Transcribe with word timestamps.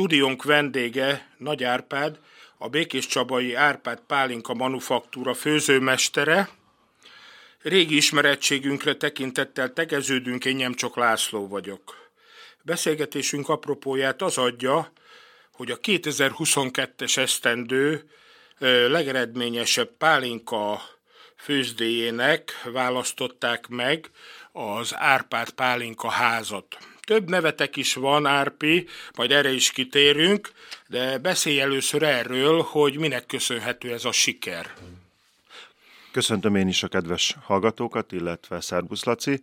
Stúdiónk 0.00 0.42
vendége 0.42 1.34
Nagy 1.38 1.64
Árpád, 1.64 2.18
a 2.58 2.68
Békés 2.68 3.06
Csabai 3.06 3.54
Árpád 3.54 4.00
Pálinka 4.06 4.54
Manufaktúra 4.54 5.34
főzőmestere. 5.34 6.48
Régi 7.62 7.96
ismerettségünkre 7.96 8.94
tekintettel 8.94 9.72
tegeződünk, 9.72 10.44
én 10.44 10.56
nem 10.56 10.74
csak 10.74 10.96
László 10.96 11.48
vagyok. 11.48 12.10
Beszélgetésünk 12.62 13.48
apropóját 13.48 14.22
az 14.22 14.38
adja, 14.38 14.92
hogy 15.52 15.70
a 15.70 15.78
2022-es 15.78 17.16
esztendő 17.16 18.10
legeredményesebb 18.88 19.90
pálinka 19.98 20.82
főzdéjének 21.36 22.62
választották 22.64 23.68
meg 23.68 24.10
az 24.52 24.94
Árpád 24.94 25.50
Pálinka 25.50 26.08
házat. 26.08 26.78
Több 27.10 27.28
nevetek 27.28 27.76
is 27.76 27.94
van, 27.94 28.26
Árpi, 28.26 28.86
majd 29.16 29.30
erre 29.30 29.52
is 29.52 29.70
kitérünk, 29.70 30.52
de 30.88 31.18
beszélj 31.18 31.60
először 31.60 32.02
erről, 32.02 32.62
hogy 32.62 32.98
minek 32.98 33.26
köszönhető 33.26 33.92
ez 33.92 34.04
a 34.04 34.12
siker. 34.12 34.74
Köszöntöm 36.12 36.54
én 36.54 36.68
is 36.68 36.82
a 36.82 36.88
kedves 36.88 37.36
hallgatókat, 37.42 38.12
illetve 38.12 38.60
Szerbusz 38.60 39.04
Laci. 39.04 39.40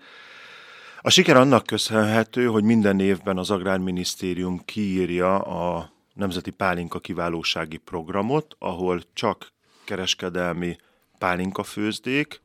A 1.02 1.10
siker 1.10 1.38
annak 1.38 1.66
köszönhető, 1.66 2.46
hogy 2.46 2.64
minden 2.64 3.00
évben 3.00 3.38
az 3.38 3.50
Agrárminisztérium 3.50 4.66
kiírja 4.66 5.40
a 5.40 5.92
Nemzeti 6.14 6.52
Pálinka 6.52 7.00
Kiválósági 7.00 7.78
Programot, 7.78 8.56
ahol 8.60 9.02
csak 9.14 9.52
kereskedelmi 9.84 10.78
pálinkafőzdék, 11.18 12.42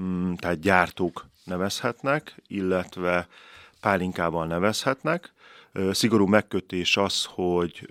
mm, 0.00 0.32
tehát 0.34 0.60
gyártók 0.60 1.26
nevezhetnek, 1.44 2.34
illetve 2.46 3.28
pálinkával 3.86 4.46
nevezhetnek. 4.46 5.32
Szigorú 5.90 6.26
megkötés 6.26 6.96
az, 6.96 7.24
hogy 7.24 7.88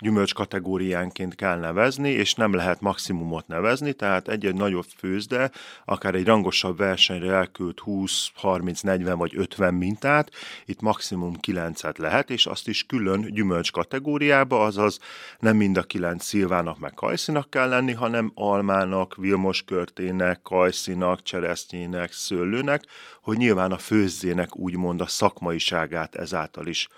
gyümölcs 0.00 0.34
kategóriánként 0.34 1.34
kell 1.34 1.58
nevezni, 1.58 2.10
és 2.10 2.34
nem 2.34 2.52
lehet 2.52 2.80
maximumot 2.80 3.46
nevezni, 3.46 3.92
tehát 3.92 4.28
egy-egy 4.28 4.54
nagyobb 4.54 4.86
főzde, 4.96 5.50
akár 5.84 6.14
egy 6.14 6.24
rangosabb 6.24 6.76
versenyre 6.76 7.32
elküld 7.32 7.78
20, 7.78 8.30
30, 8.34 8.80
40 8.80 9.18
vagy 9.18 9.32
50 9.36 9.74
mintát, 9.74 10.30
itt 10.64 10.80
maximum 10.80 11.34
9-et 11.46 11.98
lehet, 11.98 12.30
és 12.30 12.46
azt 12.46 12.68
is 12.68 12.86
külön 12.86 13.20
gyümölcs 13.20 13.72
kategóriába, 13.72 14.64
azaz 14.64 14.98
nem 15.38 15.56
mind 15.56 15.76
a 15.76 15.82
9 15.82 16.24
szilvának 16.24 16.78
meg 16.78 16.94
kajszinak 16.94 17.50
kell 17.50 17.68
lenni, 17.68 17.92
hanem 17.92 18.32
almának, 18.34 19.16
vilmoskörtének, 19.16 20.42
kajszinak, 20.42 21.22
cseresznyének, 21.22 22.12
szőlőnek, 22.12 22.84
hogy 23.22 23.36
nyilván 23.36 23.72
a 23.72 23.78
főzzének 23.78 24.56
úgymond 24.56 25.00
a 25.00 25.06
szakmaiságát 25.06 26.14
ezáltal 26.14 26.66
is 26.66 26.88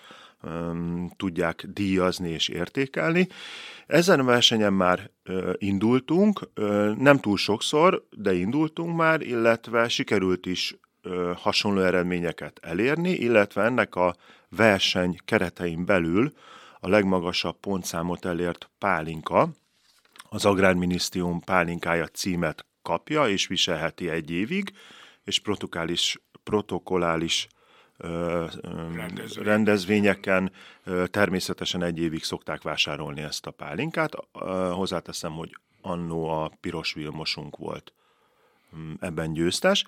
tudják 1.17 1.67
díjazni 1.67 2.29
és 2.29 2.49
értékelni. 2.49 3.29
Ezen 3.87 4.21
a 4.21 4.25
versenyen 4.25 4.73
már 4.73 5.11
indultunk, 5.55 6.49
nem 6.99 7.19
túl 7.19 7.37
sokszor, 7.37 8.07
de 8.11 8.35
indultunk 8.35 8.97
már, 8.97 9.21
illetve 9.21 9.89
sikerült 9.89 10.47
is 10.47 10.79
hasonló 11.37 11.81
eredményeket 11.81 12.59
elérni, 12.63 13.11
illetve 13.11 13.63
ennek 13.63 13.95
a 13.95 14.17
verseny 14.49 15.17
keretein 15.25 15.85
belül 15.85 16.33
a 16.81 16.89
legmagasabb 16.89 17.57
pontszámot 17.61 18.25
elért 18.25 18.71
pálinka, 18.79 19.49
az 20.29 20.45
Agrárminisztérium 20.45 21.41
pálinkája 21.41 22.07
címet 22.07 22.67
kapja, 22.83 23.29
és 23.29 23.47
viselheti 23.47 24.09
egy 24.09 24.31
évig, 24.31 24.73
és 25.25 25.39
protokollális, 25.39 26.21
protokollális 26.43 27.49
Rendezvény. 28.95 29.45
rendezvényeken 29.45 30.53
természetesen 31.11 31.83
egy 31.83 31.99
évig 31.99 32.25
szokták 32.25 32.63
vásárolni 32.63 33.21
ezt 33.21 33.47
a 33.47 33.51
pálinkát. 33.51 34.13
Hozzáteszem, 34.73 35.33
hogy 35.33 35.57
annó 35.81 36.29
a 36.29 36.51
piros 36.61 36.93
vilmosunk 36.93 37.57
volt 37.57 37.93
mm, 38.77 38.93
ebben 39.01 39.33
győztes. 39.33 39.85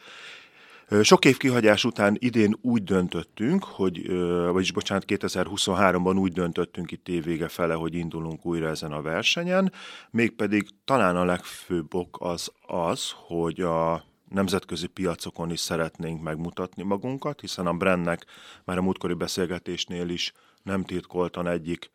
Sok 1.02 1.24
év 1.24 1.36
kihagyás 1.36 1.84
után 1.84 2.16
idén 2.18 2.58
úgy 2.60 2.84
döntöttünk, 2.84 3.64
hogy, 3.64 4.16
vagyis 4.50 4.72
bocsánat, 4.72 5.04
2023-ban 5.06 6.18
úgy 6.18 6.32
döntöttünk 6.32 6.90
itt 6.90 7.08
évvége 7.08 7.48
fele, 7.48 7.74
hogy 7.74 7.94
indulunk 7.94 8.46
újra 8.46 8.68
ezen 8.68 8.92
a 8.92 9.02
versenyen, 9.02 9.72
mégpedig 10.10 10.68
talán 10.84 11.16
a 11.16 11.24
legfőbb 11.24 11.94
ok 11.94 12.16
az 12.20 12.52
az, 12.66 13.12
hogy 13.14 13.60
a 13.60 14.04
nemzetközi 14.32 14.86
piacokon 14.86 15.50
is 15.50 15.60
szeretnénk 15.60 16.22
megmutatni 16.22 16.82
magunkat, 16.82 17.40
hiszen 17.40 17.66
a 17.66 17.72
brandnek 17.72 18.26
már 18.64 18.78
a 18.78 18.82
múltkori 18.82 19.14
beszélgetésnél 19.14 20.08
is 20.08 20.32
nem 20.62 20.84
titkoltan 20.84 21.46
egyik 21.46 21.90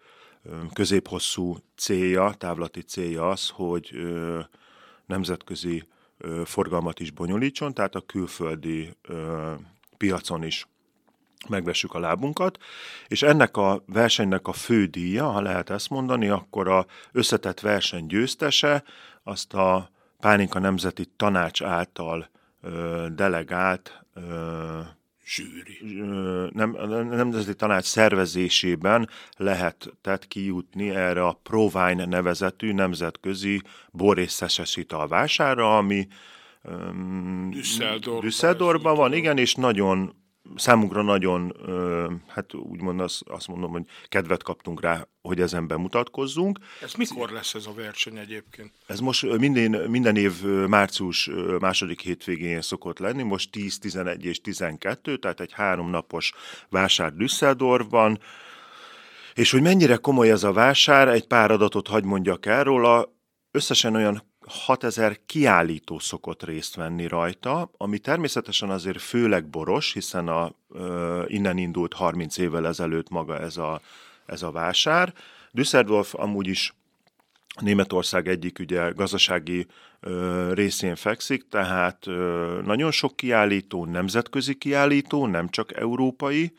középhosszú 0.74 1.58
célja, 1.76 2.34
távlati 2.38 2.82
célja 2.82 3.30
az, 3.30 3.50
hogy 3.50 3.92
nemzetközi 5.06 5.88
forgalmat 6.46 7.00
is 7.00 7.12
bonyolítson, 7.12 7.74
tehát 7.74 7.96
a 7.96 8.02
külföldi 8.06 8.94
piacon 9.98 10.44
is 10.44 10.68
megvessük 11.50 11.94
a 11.94 12.00
lábunkat, 12.00 12.58
és 13.08 13.22
ennek 13.22 13.58
a 13.58 13.84
versenynek 13.86 14.48
a 14.48 14.54
fő 14.54 14.86
díja, 14.86 15.30
ha 15.30 15.42
lehet 15.42 15.70
ezt 15.70 15.90
mondani, 15.90 16.28
akkor 16.30 16.68
a 16.68 16.86
összetett 17.12 17.60
verseny 17.60 18.06
győztese 18.06 18.84
azt 19.24 19.54
a 19.54 19.90
Pálinka 20.20 20.60
Nemzeti 20.60 21.06
Tanács 21.16 21.62
által 21.62 22.30
ö, 22.62 23.06
delegált 23.16 24.06
ö, 24.14 24.80
zsűri. 25.26 26.02
Nem, 26.52 26.78
nem, 26.88 27.08
nemzeti 27.08 27.56
tanács 27.56 27.86
szervezésében 27.86 29.10
lehetett 29.38 30.28
kijutni 30.28 30.90
erre 30.90 31.26
a 31.26 31.40
Provine 31.44 32.06
nevezetű 32.06 32.74
nemzetközi 32.74 33.62
bor 33.92 34.18
és 34.18 34.32
szeszes 34.32 34.76
italvására, 34.76 35.78
ami 35.78 36.08
Düsseldorfban, 37.50 38.20
Düsseldorfban 38.20 38.96
van, 38.96 39.14
igen, 39.14 39.38
és 39.38 39.56
nagyon 39.56 40.16
számunkra 40.56 41.02
nagyon, 41.02 41.54
hát 42.28 42.54
úgymond 42.54 43.00
azt, 43.00 43.22
azt 43.26 43.48
mondom, 43.48 43.72
hogy 43.72 43.84
kedvet 44.08 44.44
kaptunk 44.44 44.82
rá, 44.82 45.08
hogy 45.22 45.42
ezen 45.42 45.68
bemutatkozzunk. 45.68 46.60
Ez 46.82 46.94
mikor 46.94 47.30
lesz 47.30 47.54
ez 47.54 47.66
a 47.66 47.74
verseny 47.74 48.18
egyébként? 48.18 48.72
Ez 48.86 49.00
most 49.00 49.38
minden, 49.38 49.90
minden 49.90 50.16
év 50.16 50.44
március 50.68 51.30
második 51.60 52.02
hétvégén 52.02 52.62
szokott 52.62 53.00
lenni, 53.00 53.24
most 53.24 53.52
10, 53.52 53.80
11 53.80 54.26
és 54.26 54.42
12, 54.42 55.18
tehát 55.18 55.40
egy 55.40 55.52
háromnapos 55.54 56.34
vásár 56.70 57.14
Düsseldorfban. 57.14 58.20
És 59.34 59.52
hogy 59.52 59.62
mennyire 59.62 59.96
komoly 59.96 60.32
ez 60.32 60.44
a 60.44 60.52
vásár, 60.52 61.08
egy 61.08 61.28
pár 61.28 61.52
adatot 61.52 61.88
hagy 61.88 62.04
mondjak 62.04 62.46
el 62.46 62.64
róla, 62.64 63.16
összesen 63.52 63.96
olyan 63.96 64.27
6000 64.48 65.20
kiállító 65.26 66.00
szokott 66.00 66.44
részt 66.44 66.76
venni 66.76 67.08
rajta, 67.08 67.72
ami 67.78 68.00
természetesen 68.00 68.70
azért 68.70 69.02
főleg 69.02 69.46
boros, 69.46 69.94
hiszen 69.94 70.28
a, 70.28 70.52
innen 71.28 71.58
indult 71.58 71.94
30 71.94 72.38
évvel 72.38 72.68
ezelőtt 72.68 73.10
maga 73.10 73.40
ez 73.40 73.58
a, 73.58 73.82
ez 74.26 74.42
a 74.44 74.52
vásár. 74.52 75.14
Düsseldorf 75.52 76.14
amúgy 76.16 76.48
is 76.48 76.74
Németország 77.60 78.28
egyik 78.28 78.60
ugye 78.60 78.90
gazdasági 78.90 79.66
ö, 80.00 80.54
részén 80.54 80.96
fekszik, 80.96 81.48
tehát 81.50 82.08
ö, 82.08 82.62
nagyon 82.66 82.92
sok 82.92 83.16
kiállító, 83.16 83.86
nemzetközi 83.86 84.56
kiállító, 84.56 85.26
nem 85.26 85.50
csak 85.50 85.76
európai, 85.76 86.54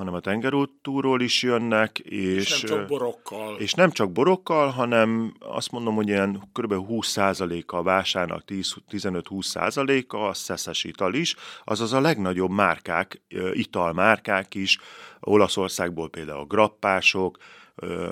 hanem 0.00 0.14
a 0.14 0.20
tengerútúról 0.20 1.20
is 1.20 1.42
jönnek. 1.42 1.98
És, 1.98 2.36
és 2.36 2.62
nem 2.62 2.70
csak 2.70 2.86
borokkal. 2.86 3.56
És 3.58 3.74
nem 3.74 3.90
csak 3.90 4.12
borokkal, 4.12 4.68
hanem 4.68 5.34
azt 5.38 5.70
mondom, 5.70 5.94
hogy 5.94 6.08
ilyen 6.08 6.50
kb. 6.52 6.74
20%-a 6.74 7.76
a 7.76 7.82
vásárnak, 7.82 8.42
15-20%-a 8.46 10.16
a 10.16 10.34
szeszes 10.34 10.84
ital 10.84 11.14
is, 11.14 11.36
azaz 11.64 11.92
a 11.92 12.00
legnagyobb 12.00 12.50
márkák, 12.50 13.22
italmárkák 13.52 14.54
is, 14.54 14.78
Olaszországból 15.20 16.08
például 16.08 16.40
a 16.40 16.44
grappások, 16.44 17.38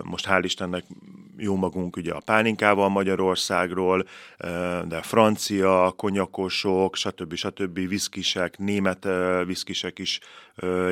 most 0.03 0.27
hál' 0.27 0.41
Istennek 0.43 0.85
jó 1.37 1.57
magunk 1.57 1.97
ugye 1.97 2.13
a 2.13 2.23
pálinkával 2.25 2.89
Magyarországról, 2.89 4.07
de 4.89 5.03
francia, 5.03 5.93
konyakosok, 5.97 6.97
stb. 6.97 7.35
stb. 7.35 7.89
viszkisek, 7.89 8.59
német 8.59 9.09
viszkisek 9.47 9.99
is 9.99 10.21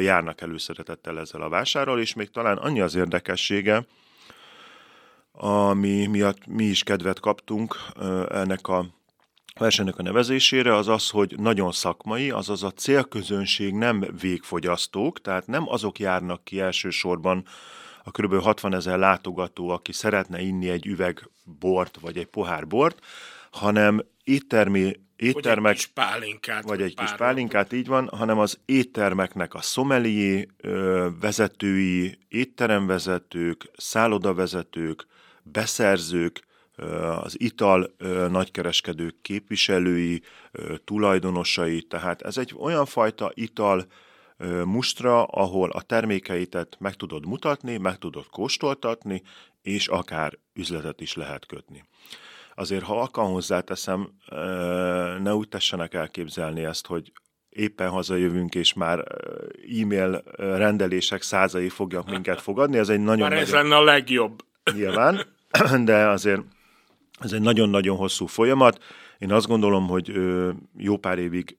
járnak 0.01 0.41
előszeretettel 0.41 1.19
ezzel 1.19 1.43
a 1.43 1.49
vásárral, 1.49 2.01
és 2.01 2.15
még 2.15 2.31
talán 2.31 2.57
annyi 2.57 2.81
az 2.81 2.95
érdekessége, 2.95 3.87
ami 5.33 6.07
miatt 6.07 6.47
mi 6.47 6.65
is 6.65 6.83
kedvet 6.83 7.21
kaptunk 7.21 7.77
ennek 8.29 8.69
a 8.69 8.87
versenynek 9.59 9.99
a 9.99 10.03
nevezésére, 10.03 10.75
az 10.75 10.89
az, 10.89 11.11
hogy 11.11 11.35
nagyon 11.39 11.73
szakmai, 11.73 12.31
azaz 12.31 12.63
a 12.63 12.71
célközönség 12.71 13.75
nem 13.75 14.05
végfogyasztók, 14.21 15.21
tehát 15.21 15.47
nem 15.47 15.69
azok 15.69 15.99
járnak 15.99 16.45
ki 16.45 16.61
elsősorban, 16.61 17.45
a 18.07 18.11
kb. 18.11 18.41
60 18.41 18.75
ezer 18.75 18.99
látogató, 18.99 19.69
aki 19.69 19.93
szeretne 19.93 20.41
inni 20.41 20.69
egy 20.69 20.87
üveg 20.87 21.31
bort, 21.59 21.99
vagy 22.01 22.17
egy 22.17 22.27
pohár 22.27 22.67
bort, 22.67 23.05
hanem 23.51 24.05
éttermi 24.25 24.93
éttermek, 25.17 25.63
vagy 25.63 25.71
egy 25.71 25.77
kis 25.77 25.87
pálinkát, 25.87 26.65
vagy 26.65 26.83
egy 26.83 26.95
kis 26.95 27.13
pálinkát, 27.13 27.73
így 27.73 27.87
van, 27.87 28.09
hanem 28.09 28.39
az 28.39 28.59
éttermeknek 28.65 29.55
a 29.55 29.61
szomelié 29.61 30.49
vezetői, 31.21 32.19
étteremvezetők, 32.29 33.71
szállodavezetők, 33.77 35.07
beszerzők, 35.43 36.45
az 37.23 37.41
ital 37.41 37.95
nagykereskedők 38.31 39.21
képviselői, 39.23 40.23
tulajdonosai, 40.85 41.83
tehát 41.83 42.23
ez 42.23 42.39
egy 42.39 42.55
olyan 42.59 42.87
fajta 42.87 43.31
ital 43.35 43.87
mustra, 44.65 45.25
ahol 45.25 45.71
a 45.71 45.83
termékeitet 45.83 46.77
meg 46.79 46.95
tudod 46.95 47.27
mutatni, 47.27 47.77
meg 47.77 47.99
tudod 47.99 48.27
kóstoltatni, 48.31 49.23
és 49.63 49.89
akár 49.89 50.39
üzletet 50.55 51.01
is 51.01 51.15
lehet 51.15 51.47
kötni. 51.47 51.85
Azért, 52.55 52.85
ha 52.85 53.01
alkan 53.01 53.31
hozzáteszem, 53.31 54.11
ne 55.23 55.35
úgy 55.35 55.49
tessenek 55.49 55.95
elképzelni 55.95 56.65
ezt, 56.65 56.87
hogy 56.87 57.13
éppen 57.49 57.89
hazajövünk, 57.89 58.55
és 58.55 58.73
már 58.73 59.05
e-mail 59.81 60.23
rendelések 60.37 61.23
százai 61.23 61.69
fogják 61.69 62.05
minket 62.05 62.41
fogadni. 62.41 62.79
Ez 62.79 62.89
egy 62.89 63.01
nagyon... 63.01 63.29
Már 63.29 63.39
ez 63.39 63.51
nagyon... 63.51 63.69
lenne 63.69 63.81
a 63.81 63.85
legjobb. 63.85 64.45
Nyilván, 64.75 65.21
de 65.85 66.09
azért 66.09 66.43
ez 67.21 67.33
egy 67.33 67.41
nagyon-nagyon 67.41 67.97
hosszú 67.97 68.27
folyamat. 68.27 68.85
Én 69.19 69.33
azt 69.33 69.47
gondolom, 69.47 69.87
hogy 69.87 70.13
jó 70.77 70.97
pár 70.97 71.19
évig 71.19 71.59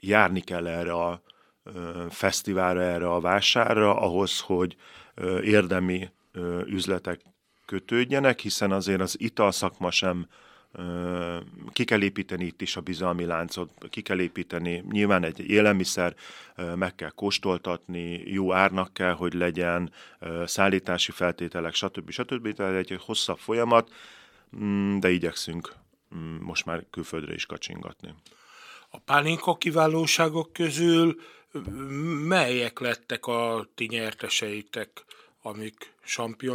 járni 0.00 0.40
kell 0.40 0.66
erre 0.66 0.92
a 0.92 1.22
fesztiválra, 2.10 2.82
erre 2.82 3.10
a 3.10 3.20
vásárra, 3.20 3.96
ahhoz, 3.96 4.40
hogy 4.40 4.76
érdemi 5.42 6.10
üzletek 6.66 7.20
kötődjenek, 7.66 8.40
hiszen 8.40 8.72
azért 8.72 9.00
az 9.00 9.16
italszakma 9.20 9.90
sem 9.90 10.26
ki 11.72 11.84
kell 11.84 12.02
építeni 12.02 12.44
itt 12.44 12.60
is 12.60 12.76
a 12.76 12.80
bizalmi 12.80 13.24
láncot, 13.24 13.70
ki 13.90 14.02
kell 14.02 14.20
építeni, 14.20 14.84
nyilván 14.90 15.24
egy 15.24 15.40
élelmiszer 15.50 16.14
meg 16.74 16.94
kell 16.94 17.10
kóstoltatni, 17.10 18.22
jó 18.26 18.52
árnak 18.52 18.94
kell, 18.94 19.12
hogy 19.12 19.34
legyen, 19.34 19.92
szállítási 20.44 21.12
feltételek, 21.12 21.74
stb. 21.74 22.10
stb. 22.10 22.54
Tehát 22.54 22.74
egy 22.74 23.00
hosszabb 23.04 23.38
folyamat, 23.38 23.90
mm, 24.56 24.98
de 24.98 25.10
igyekszünk 25.10 25.74
mm, 26.16 26.36
most 26.40 26.64
már 26.64 26.84
külföldre 26.90 27.34
is 27.34 27.46
kacsingatni. 27.46 28.14
A 28.90 28.98
pálinka 28.98 29.54
kiválóságok 29.54 30.52
közül 30.52 31.20
melyek 32.28 32.78
lettek 32.78 33.26
a 33.26 33.68
ti 33.74 33.86
nyerteseitek? 33.90 35.04
amik 35.42 35.94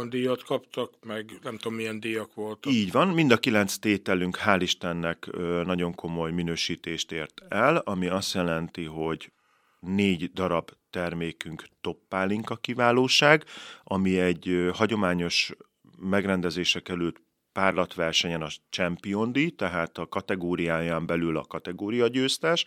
díjat 0.08 0.42
kaptak, 0.42 0.92
meg 1.02 1.38
nem 1.42 1.56
tudom 1.56 1.76
milyen 1.76 2.00
díjak 2.00 2.34
voltak. 2.34 2.72
Így 2.72 2.92
van, 2.92 3.08
mind 3.08 3.30
a 3.30 3.36
kilenc 3.36 3.76
tételünk 3.76 4.38
hál' 4.44 4.62
Istennek 4.62 5.30
nagyon 5.64 5.94
komoly 5.94 6.32
minősítést 6.32 7.12
ért 7.12 7.42
el, 7.48 7.76
ami 7.76 8.06
azt 8.06 8.34
jelenti, 8.34 8.84
hogy 8.84 9.32
négy 9.80 10.32
darab 10.32 10.70
termékünk 10.90 11.64
toppálinka 11.80 12.56
kiválóság, 12.56 13.44
ami 13.84 14.18
egy 14.18 14.70
hagyományos 14.72 15.52
megrendezése 15.98 16.80
került 16.80 17.20
párlatversenyen 17.52 18.42
a 18.42 18.48
Champion 18.70 19.32
díj, 19.32 19.50
tehát 19.50 19.98
a 19.98 20.08
kategóriáján 20.08 21.06
belül 21.06 21.36
a 21.36 21.44
kategória 21.44 22.08
győztes, 22.08 22.66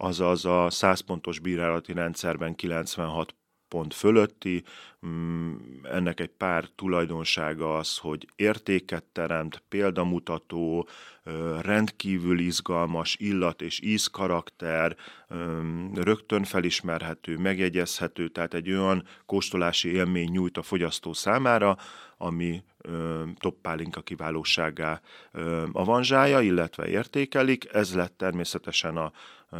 azaz 0.00 0.44
a 0.44 0.70
100 0.70 1.00
pontos 1.00 1.38
bírálati 1.38 1.92
rendszerben 1.92 2.54
96 2.54 3.34
pont 3.68 3.94
fölötti. 3.94 4.62
Mm, 5.06 5.54
ennek 5.82 6.20
egy 6.20 6.30
pár 6.30 6.64
tulajdonsága 6.74 7.76
az, 7.76 7.96
hogy 7.98 8.28
értéket 8.36 9.04
teremt, 9.04 9.62
példamutató, 9.68 10.88
rendkívül 11.60 12.38
izgalmas 12.38 13.16
illat 13.18 13.62
és 13.62 13.80
ízkarakter, 13.80 14.96
rögtön 15.94 16.44
felismerhető, 16.44 17.36
megjegyezhető, 17.36 18.28
tehát 18.28 18.54
egy 18.54 18.70
olyan 18.70 19.04
kóstolási 19.26 19.92
élmény 19.92 20.30
nyújt 20.30 20.56
a 20.56 20.62
fogyasztó 20.62 21.12
számára, 21.12 21.76
ami 22.16 22.62
toppálinka 23.38 24.00
kiválóságá 24.00 25.00
avanzsája, 25.72 26.40
illetve 26.40 26.88
értékelik. 26.88 27.68
Ez 27.72 27.94
lett 27.94 28.14
természetesen 28.16 28.96
a 28.96 29.12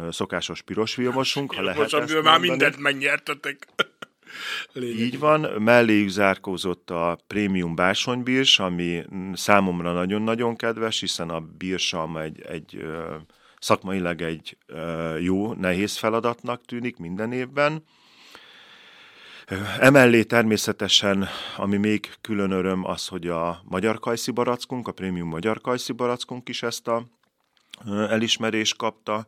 szokásos 0.09 0.61
piros 0.61 0.95
vilmosunk, 0.95 1.53
ha 1.53 1.61
lehet 1.61 1.91
Most, 1.91 2.21
már 2.21 2.39
mindent 2.39 2.77
megnyertetek. 2.77 3.67
Lényeg. 4.73 4.99
Így 4.99 5.19
van, 5.19 5.61
melléjük 5.61 6.09
zárkózott 6.09 6.89
a 6.89 7.17
prémium 7.27 7.75
bársonybírs, 7.75 8.59
ami 8.59 9.03
számomra 9.33 9.93
nagyon-nagyon 9.93 10.55
kedves, 10.55 10.99
hiszen 10.99 11.29
a 11.29 11.39
bírsalm 11.39 12.17
egy, 12.17 12.41
egy 12.41 12.85
szakmailag 13.59 14.21
egy 14.21 14.57
jó, 15.19 15.53
nehéz 15.53 15.97
feladatnak 15.97 16.65
tűnik 16.65 16.97
minden 16.97 17.31
évben. 17.31 17.83
Emellé 19.79 20.23
természetesen, 20.23 21.27
ami 21.57 21.77
még 21.77 22.13
külön 22.21 22.51
öröm, 22.51 22.85
az, 22.85 23.07
hogy 23.07 23.27
a 23.27 23.61
magyar 23.63 23.99
kajszi 23.99 24.31
barackunk, 24.31 24.87
a 24.87 24.91
prémium 24.91 25.27
magyar 25.27 25.61
kajszi 25.61 25.91
barackunk 25.93 26.49
is 26.49 26.63
ezt 26.63 26.87
a 26.87 27.05
elismerést 27.85 28.77
kapta 28.77 29.25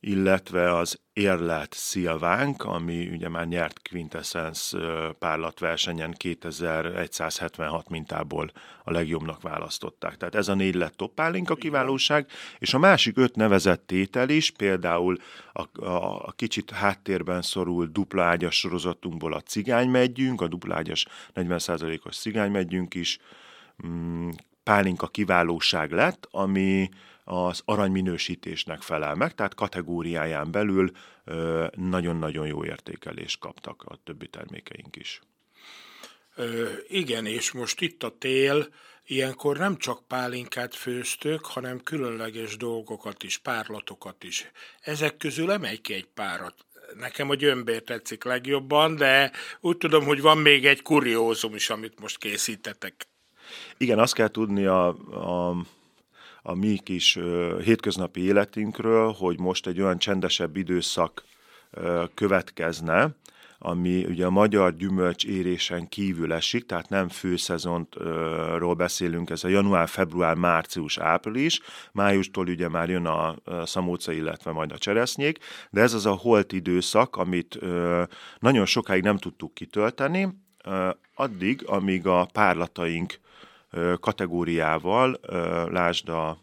illetve 0.00 0.76
az 0.76 1.00
érlelt 1.12 1.72
szilvánk, 1.72 2.64
ami 2.64 3.08
ugye 3.08 3.28
már 3.28 3.46
nyert 3.46 3.88
Quintessence 3.88 4.78
párlatversenyen 5.18 6.12
2176 6.12 7.88
mintából 7.88 8.50
a 8.84 8.90
legjobbnak 8.90 9.42
választották. 9.42 10.16
Tehát 10.16 10.34
ez 10.34 10.48
a 10.48 10.54
négy 10.54 10.74
lett 10.74 11.00
a 11.50 11.54
kiválóság, 11.54 12.26
és 12.58 12.74
a 12.74 12.78
másik 12.78 13.16
öt 13.16 13.36
nevezett 13.36 13.86
tétel 13.86 14.28
is, 14.28 14.50
például 14.50 15.16
a, 15.52 15.84
a, 15.84 16.26
a 16.26 16.32
kicsit 16.36 16.70
háttérben 16.70 17.42
szorul 17.42 17.86
dupla 17.86 18.24
ágyas 18.24 18.58
sorozatunkból 18.58 19.32
a 19.32 19.40
cigánymegyünk, 19.40 20.40
a 20.40 20.48
dupla 20.48 20.74
ágyas 20.74 21.06
40%-os 21.34 22.16
cigánymegyünk 22.16 22.94
is, 22.94 23.18
mm, 23.86 24.28
pálinka 24.62 25.06
kiválóság 25.06 25.92
lett, 25.92 26.28
ami 26.30 26.88
az 27.30 27.62
aranyminősítésnek 27.64 28.82
felel 28.82 29.14
meg, 29.14 29.34
tehát 29.34 29.54
kategóriáján 29.54 30.50
belül 30.50 30.90
nagyon-nagyon 31.74 32.46
jó 32.46 32.64
értékelést 32.64 33.38
kaptak 33.38 33.82
a 33.82 33.98
többi 34.04 34.28
termékeink 34.28 34.96
is. 34.96 35.20
Ö, 36.34 36.68
igen, 36.88 37.26
és 37.26 37.52
most 37.52 37.80
itt 37.80 38.02
a 38.02 38.16
tél, 38.18 38.66
ilyenkor 39.06 39.56
nem 39.56 39.76
csak 39.76 40.06
pálinkát 40.06 40.74
főztök, 40.74 41.46
hanem 41.46 41.80
különleges 41.80 42.56
dolgokat 42.56 43.22
is, 43.22 43.38
párlatokat 43.38 44.24
is. 44.24 44.50
Ezek 44.80 45.16
közül 45.16 45.50
emelj 45.50 45.76
ki 45.76 45.94
egy 45.94 46.08
párat. 46.14 46.54
Nekem 46.98 47.30
a 47.30 47.34
gyömbér 47.34 47.82
tetszik 47.82 48.24
legjobban, 48.24 48.96
de 48.96 49.32
úgy 49.60 49.76
tudom, 49.76 50.04
hogy 50.04 50.20
van 50.20 50.38
még 50.38 50.66
egy 50.66 50.82
kuriózum 50.82 51.54
is, 51.54 51.70
amit 51.70 52.00
most 52.00 52.18
készítetek. 52.18 53.06
Igen, 53.76 53.98
azt 53.98 54.14
kell 54.14 54.28
tudni 54.28 54.64
a, 54.64 54.86
a 55.48 55.56
a 56.42 56.54
mi 56.54 56.78
kis 56.78 57.18
hétköznapi 57.64 58.20
életünkről, 58.20 59.12
hogy 59.12 59.38
most 59.38 59.66
egy 59.66 59.80
olyan 59.80 59.98
csendesebb 59.98 60.56
időszak 60.56 61.24
következne, 62.14 63.16
ami 63.58 64.04
ugye 64.04 64.26
a 64.26 64.30
magyar 64.30 64.76
gyümölcs 64.76 65.24
érésen 65.24 65.88
kívül 65.88 66.32
esik, 66.32 66.66
tehát 66.66 66.88
nem 66.88 67.08
főszezontról 67.08 68.74
beszélünk, 68.74 69.30
ez 69.30 69.44
a 69.44 69.48
január, 69.48 69.88
február, 69.88 70.36
március, 70.36 70.98
április, 70.98 71.60
májustól 71.92 72.48
ugye 72.48 72.68
már 72.68 72.88
jön 72.88 73.06
a 73.06 73.36
szamóca, 73.64 74.12
illetve 74.12 74.52
majd 74.52 74.72
a 74.72 74.78
cseresznyék, 74.78 75.38
de 75.70 75.80
ez 75.80 75.94
az 75.94 76.06
a 76.06 76.12
holt 76.12 76.52
időszak, 76.52 77.16
amit 77.16 77.58
nagyon 78.38 78.66
sokáig 78.66 79.02
nem 79.02 79.16
tudtuk 79.16 79.54
kitölteni, 79.54 80.28
addig, 81.14 81.62
amíg 81.66 82.06
a 82.06 82.28
párlataink 82.32 83.18
kategóriával, 84.00 85.20
lásd 85.70 86.08
a 86.08 86.38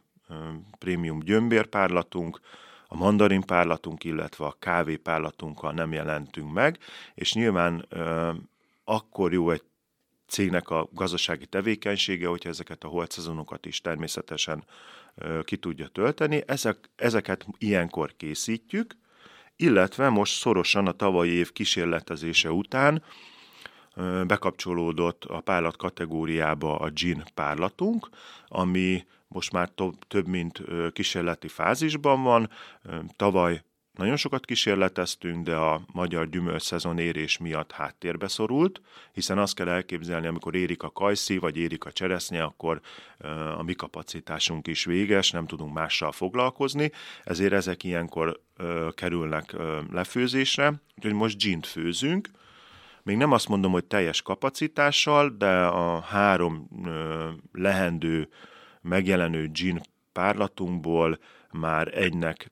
prémium 0.80 1.20
gyömbérpárlatunk, 1.20 2.40
a 2.88 2.96
mandarin 2.96 3.42
párlatunk, 3.42 4.04
illetve 4.04 4.46
a 4.46 4.56
kávé 4.60 4.96
párlatunkkal 4.96 5.72
nem 5.72 5.94
jelentünk 5.94 6.54
meg, 6.54 6.78
és 7.14 7.34
nyilván 7.34 7.88
akkor 8.84 9.34
jó 9.34 9.50
egy 9.50 9.64
cégnek 10.28 10.70
a 10.70 10.90
gazdasági 10.92 11.46
tevékenysége, 11.46 12.28
hogyha 12.28 12.50
ezeket 12.50 12.84
a 12.84 12.88
holtszezonokat 12.88 13.66
is 13.66 13.82
természetesen 13.82 14.64
ki 15.44 15.58
tudja 15.58 15.88
tölteni. 15.88 16.44
Ezek, 16.48 16.90
ezeket 16.96 17.46
ilyenkor 17.58 18.14
készítjük, 18.18 18.96
illetve 19.56 20.10
most 20.10 20.34
szorosan 20.34 20.88
a 20.88 20.92
tavalyi 20.92 21.32
év 21.32 21.52
kísérletezése 21.52 22.52
után 22.52 23.04
bekapcsolódott 24.28 25.26
a 25.26 25.40
párlat 25.40 25.78
kategóriába 25.78 26.78
a 26.80 26.90
gin 26.90 27.24
párlatunk, 27.34 28.10
ami 28.48 29.06
most 29.28 29.52
már 29.52 29.70
több 30.08 30.28
mint 30.28 30.62
kísérleti 30.94 31.48
fázisban 31.48 32.24
van. 32.24 32.50
Tavaly 33.16 33.62
nagyon 33.98 34.16
sokat 34.16 34.46
kísérleteztünk, 34.46 35.46
de 35.46 35.56
a 35.56 35.82
magyar 35.94 36.30
gyümölcs 36.30 36.62
szezon 36.62 37.00
érés 37.00 37.38
miatt 37.38 37.72
háttérbe 37.72 38.28
szorult, 38.28 38.82
hiszen 39.12 39.38
azt 39.38 39.56
kell 39.56 39.68
elképzelni, 39.68 40.28
amikor 40.28 40.56
érik 40.56 40.84
a 40.84 40.92
kajszi, 40.92 41.38
vagy 41.38 41.58
érik 41.58 41.86
a 41.86 41.92
cseresznye, 41.92 42.44
akkor 42.44 42.82
a 43.58 43.64
mi 43.64 43.74
kapacitásunk 43.74 44.68
is 44.68 44.86
véges, 44.86 45.32
nem 45.32 45.48
tudunk 45.48 45.74
mással 45.74 46.12
foglalkozni, 46.12 46.92
ezért 47.24 47.54
ezek 47.54 47.84
ilyenkor 47.84 48.42
kerülnek 48.96 49.56
lefőzésre, 49.92 50.74
úgyhogy 50.96 51.14
most 51.14 51.38
gint 51.38 51.66
főzünk, 51.66 52.30
még 53.06 53.18
nem 53.18 53.32
azt 53.32 53.48
mondom, 53.48 53.72
hogy 53.72 53.86
teljes 53.86 54.22
kapacitással, 54.22 55.30
de 55.30 55.66
a 55.66 56.00
három 56.00 56.70
lehendő, 57.52 58.30
megjelenő 58.82 59.50
gin 59.52 59.82
párlatunkból 60.12 61.20
már 61.52 61.98
egynek 61.98 62.52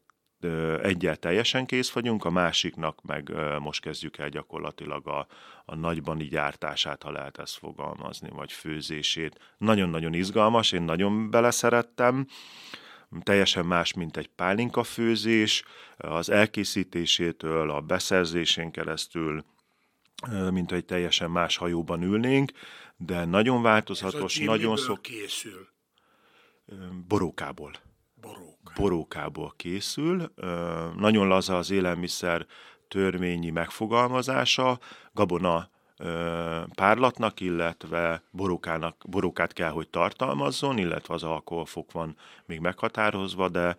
egyel 0.82 1.16
teljesen 1.16 1.66
kész 1.66 1.92
vagyunk, 1.92 2.26
a 2.26 2.30
másiknak 2.30 3.02
meg 3.02 3.32
most 3.60 3.82
kezdjük 3.82 4.18
el 4.18 4.30
gyakorlatilag 4.30 5.08
a, 5.08 5.28
a 5.66 5.76
nagybani 5.76 6.24
gyártását, 6.24 7.04
ha 7.04 7.12
lehet 7.12 7.38
ezt 7.38 7.58
fogalmazni, 7.58 8.30
vagy 8.30 8.52
főzését. 8.52 9.40
Nagyon-nagyon 9.58 10.14
izgalmas, 10.14 10.72
én 10.72 10.82
nagyon 10.82 11.30
beleszerettem, 11.30 12.28
teljesen 13.22 13.66
más, 13.66 13.94
mint 13.94 14.18
egy 14.18 14.28
pálinka 14.28 14.84
főzés, 14.84 15.64
az 15.98 16.30
elkészítésétől, 16.30 17.70
a 17.70 17.82
beszerzésén 17.82 18.72
keresztül, 18.72 19.44
mint 20.52 20.72
egy 20.72 20.86
teljesen 20.86 21.32
más 21.32 21.58
hajóban 21.58 22.02
ülnénk, 22.02 22.52
de 22.98 23.26
nagyon 23.26 23.62
változatos, 23.62 24.40
Ez 24.40 24.48
a 24.48 24.52
nagyon 24.52 24.78
szok... 24.78 25.02
készül? 25.02 25.68
Borókából. 27.08 27.72
Boróka. 28.22 28.74
Borókából 28.76 29.54
készül. 29.58 30.34
Nagyon 30.96 31.28
laza 31.28 31.58
az 31.58 31.72
élelmiszer 31.72 32.46
törvényi 32.88 33.50
megfogalmazása, 33.50 34.80
gabona 35.12 35.70
párlatnak, 36.76 37.40
illetve 37.40 38.24
borókának, 38.32 39.04
borókát 39.10 39.54
kell, 39.54 39.70
hogy 39.70 39.90
tartalmazzon, 39.90 40.78
illetve 40.78 41.14
az 41.14 41.24
alkoholfok 41.24 41.92
van 41.92 42.18
még 42.46 42.60
meghatározva, 42.60 43.50
de 43.50 43.76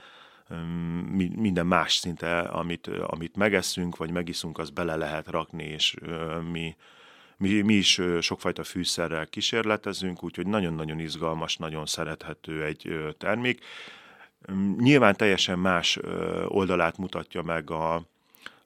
minden 1.37 1.67
más 1.67 1.95
szinte, 1.95 2.39
amit, 2.39 2.87
amit 2.87 3.37
megeszünk, 3.37 3.97
vagy 3.97 4.11
megiszunk, 4.11 4.59
az 4.59 4.71
bele 4.71 4.97
lehet 4.97 5.29
rakni, 5.29 5.65
és 5.65 5.95
mi, 6.51 6.77
mi, 7.37 7.61
mi 7.61 7.75
is 7.75 8.01
sokfajta 8.21 8.65
fűszerrel 8.65 9.27
kísérletezünk, 9.27 10.25
úgyhogy 10.25 10.47
nagyon-nagyon 10.47 10.99
izgalmas, 10.99 11.57
nagyon 11.57 11.87
szerethető 11.87 12.65
egy 12.65 13.15
termék. 13.19 13.65
Nyilván 14.79 15.17
teljesen 15.17 15.59
más 15.59 15.99
oldalát 16.47 16.99
mutatja 16.99 17.43
meg 17.43 17.71
a, 17.71 18.03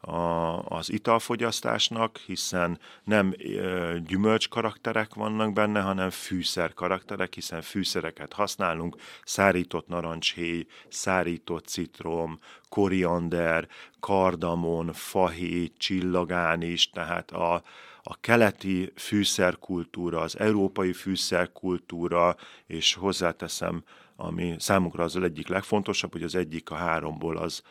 a, 0.00 0.58
az 0.58 0.92
italfogyasztásnak, 0.92 2.16
hiszen 2.16 2.78
nem 3.04 3.34
e, 3.38 3.98
gyümölcs 3.98 4.48
karakterek 4.48 5.14
vannak 5.14 5.52
benne, 5.52 5.80
hanem 5.80 6.10
fűszer 6.10 6.74
karakterek, 6.74 7.34
hiszen 7.34 7.62
fűszereket 7.62 8.32
használunk, 8.32 8.96
szárított 9.24 9.88
narancshéj, 9.88 10.66
szárított 10.88 11.66
citrom, 11.66 12.38
koriander, 12.68 13.68
kardamon, 14.00 14.92
fahéj, 14.92 15.72
csillagán 15.76 16.62
is, 16.62 16.90
tehát 16.90 17.30
a, 17.30 17.62
a 18.02 18.20
keleti 18.20 18.92
fűszerkultúra, 18.96 20.20
az 20.20 20.38
európai 20.38 20.92
fűszerkultúra, 20.92 22.36
és 22.66 22.94
hozzáteszem 22.94 23.82
ami 24.20 24.54
számukra 24.58 25.04
az 25.04 25.16
egyik 25.16 25.48
legfontosabb, 25.48 26.12
hogy 26.12 26.22
az 26.22 26.34
egyik 26.34 26.70
a 26.70 26.74
háromból 26.74 27.36
az 27.36 27.62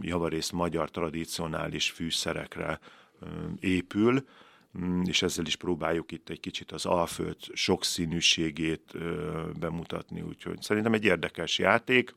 javarészt 0.00 0.52
magyar 0.52 0.90
tradicionális 0.90 1.90
fűszerekre 1.90 2.78
épül, 3.60 4.24
mm, 4.78 5.02
és 5.02 5.22
ezzel 5.22 5.46
is 5.46 5.56
próbáljuk 5.56 6.12
itt 6.12 6.28
egy 6.28 6.40
kicsit 6.40 6.72
az 6.72 6.86
Alföld 6.86 7.36
sokszínűségét 7.52 8.92
bemutatni, 9.58 10.20
úgyhogy 10.20 10.62
szerintem 10.62 10.92
egy 10.92 11.04
érdekes 11.04 11.58
játék, 11.58 12.14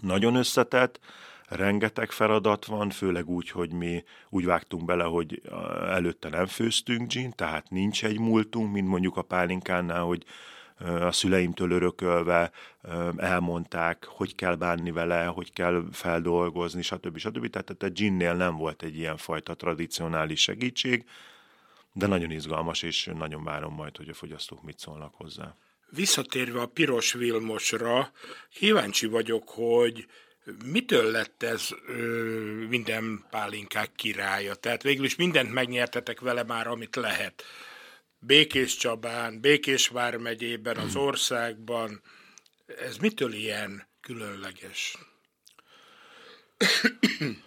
nagyon 0.00 0.34
összetett, 0.34 1.00
rengeteg 1.48 2.10
feladat 2.10 2.64
van, 2.64 2.90
főleg 2.90 3.28
úgy, 3.28 3.50
hogy 3.50 3.72
mi 3.72 4.04
úgy 4.28 4.44
vágtunk 4.44 4.84
bele, 4.84 5.04
hogy 5.04 5.42
előtte 5.88 6.28
nem 6.28 6.46
főztünk 6.46 7.12
gin, 7.12 7.32
tehát 7.34 7.70
nincs 7.70 8.04
egy 8.04 8.18
múltunk, 8.18 8.72
mint 8.72 8.88
mondjuk 8.88 9.16
a 9.16 9.22
pálinkánál, 9.22 10.02
hogy 10.02 10.24
a 10.78 11.12
szüleimtől 11.12 11.70
örökölve 11.70 12.50
elmondták, 13.16 14.04
hogy 14.04 14.34
kell 14.34 14.54
bánni 14.54 14.90
vele, 14.90 15.24
hogy 15.24 15.52
kell 15.52 15.84
feldolgozni, 15.92 16.82
stb. 16.82 17.18
stb. 17.18 17.50
Tehát 17.50 17.82
a 17.82 17.88
ginnél 17.88 18.34
nem 18.34 18.56
volt 18.56 18.82
egy 18.82 18.96
ilyen 18.96 19.16
fajta 19.16 19.54
tradicionális 19.54 20.40
segítség, 20.40 21.04
de 21.92 22.06
nagyon 22.06 22.30
izgalmas, 22.30 22.82
és 22.82 23.10
nagyon 23.18 23.44
várom 23.44 23.74
majd, 23.74 23.96
hogy 23.96 24.08
a 24.08 24.14
fogyasztók 24.14 24.62
mit 24.62 24.78
szólnak 24.78 25.14
hozzá. 25.14 25.56
Visszatérve 25.90 26.60
a 26.60 26.66
piros 26.66 27.12
Vilmosra, 27.12 28.12
kíváncsi 28.52 29.06
vagyok, 29.06 29.48
hogy 29.48 30.06
mitől 30.64 31.10
lett 31.10 31.42
ez 31.42 31.68
ö, 31.86 31.94
minden 32.68 33.24
pálinkák 33.30 33.92
királya? 33.96 34.54
Tehát 34.54 34.82
végül 34.82 35.04
is 35.04 35.16
mindent 35.16 35.52
megnyertetek 35.52 36.20
vele 36.20 36.42
már, 36.42 36.66
amit 36.66 36.96
lehet. 36.96 37.44
Békés 38.18 38.76
Csabán, 38.76 39.40
Békés 39.40 39.88
vármegyében, 39.88 40.76
az 40.76 40.96
országban. 40.96 42.02
Ez 42.66 42.96
mitől 42.96 43.32
ilyen 43.32 43.86
különleges? 44.00 44.96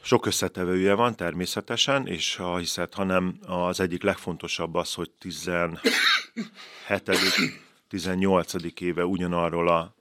Sok 0.01 0.25
összetevője 0.25 0.93
van 0.93 1.15
természetesen, 1.15 2.07
és 2.07 2.35
ha 2.35 2.57
hiszed, 2.57 2.93
hanem 2.93 3.39
az 3.45 3.79
egyik 3.79 4.03
legfontosabb 4.03 4.75
az, 4.75 4.93
hogy 4.93 5.11
17. 5.11 5.81
18. 7.87 8.53
éve 8.81 9.05
ugyanarról 9.05 9.67
a 9.67 9.95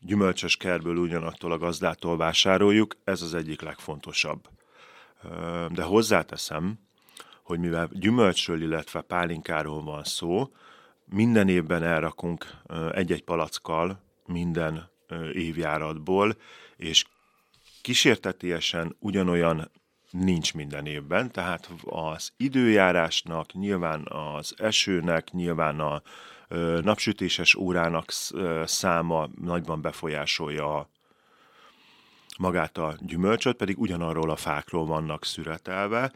gyümölcsös 0.00 0.56
kerből 0.56 0.96
ugyanattól 0.96 1.52
a 1.52 1.58
gazdától 1.58 2.16
vásároljuk, 2.16 2.96
ez 3.04 3.22
az 3.22 3.34
egyik 3.34 3.60
legfontosabb. 3.60 4.48
De 5.68 5.82
hozzáteszem, 5.82 6.78
hogy 7.42 7.58
mivel 7.58 7.88
gyümölcsről, 7.92 8.62
illetve 8.62 9.00
pálinkáról 9.00 9.82
van 9.82 10.04
szó, 10.04 10.52
minden 11.04 11.48
évben 11.48 11.82
elrakunk 11.82 12.46
egy-egy 12.92 13.24
palackkal 13.24 14.02
minden 14.26 14.90
évjáratból, 15.32 16.36
és 16.76 17.04
kísértetiesen 17.82 18.96
ugyanolyan 18.98 19.70
nincs 20.10 20.54
minden 20.54 20.86
évben, 20.86 21.30
tehát 21.30 21.70
az 21.84 22.32
időjárásnak, 22.36 23.52
nyilván 23.52 24.06
az 24.08 24.54
esőnek, 24.56 25.30
nyilván 25.30 25.80
a 25.80 26.02
napsütéses 26.82 27.54
órának 27.54 28.12
száma 28.64 29.28
nagyban 29.40 29.80
befolyásolja 29.80 30.88
magát 32.38 32.78
a 32.78 32.96
gyümölcsöt, 33.00 33.56
pedig 33.56 33.78
ugyanarról 33.78 34.30
a 34.30 34.36
fákról 34.36 34.86
vannak 34.86 35.24
szüretelve, 35.24 36.12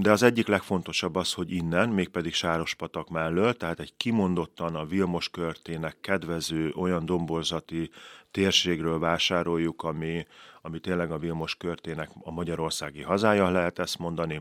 de 0.00 0.10
az 0.10 0.22
egyik 0.22 0.46
legfontosabb 0.46 1.14
az, 1.14 1.32
hogy 1.32 1.52
innen, 1.52 1.88
mégpedig 1.88 2.34
Sárospatak 2.34 3.08
mellől, 3.08 3.56
tehát 3.56 3.80
egy 3.80 3.96
kimondottan 3.96 4.74
a 4.74 4.84
Vilmos 4.84 5.28
körtének 5.28 5.96
kedvező 6.00 6.72
olyan 6.76 7.04
domborzati 7.04 7.90
térségről 8.30 8.98
vásároljuk, 8.98 9.82
ami, 9.82 10.26
ami 10.62 10.80
tényleg 10.80 11.10
a 11.10 11.18
Vilmos 11.18 11.54
körtének 11.54 12.10
a 12.20 12.30
magyarországi 12.30 13.02
hazája, 13.02 13.50
lehet 13.50 13.78
ezt 13.78 13.98
mondani. 13.98 14.40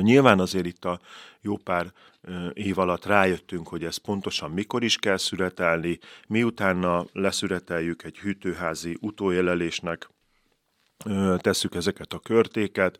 Nyilván 0.00 0.38
azért 0.38 0.66
itt 0.66 0.84
a 0.84 1.00
jó 1.40 1.56
pár 1.56 1.92
év 2.52 2.78
alatt 2.78 3.04
rájöttünk, 3.04 3.68
hogy 3.68 3.84
ez 3.84 3.96
pontosan 3.96 4.50
mikor 4.50 4.84
is 4.84 4.96
kell 4.96 5.16
szüretelni, 5.16 5.98
miutána 6.28 7.04
leszüreteljük 7.12 8.02
egy 8.02 8.18
hűtőházi 8.18 8.96
utójelelésnek, 9.00 10.10
tesszük 11.36 11.74
ezeket 11.74 12.12
a 12.12 12.18
körtéket, 12.18 12.98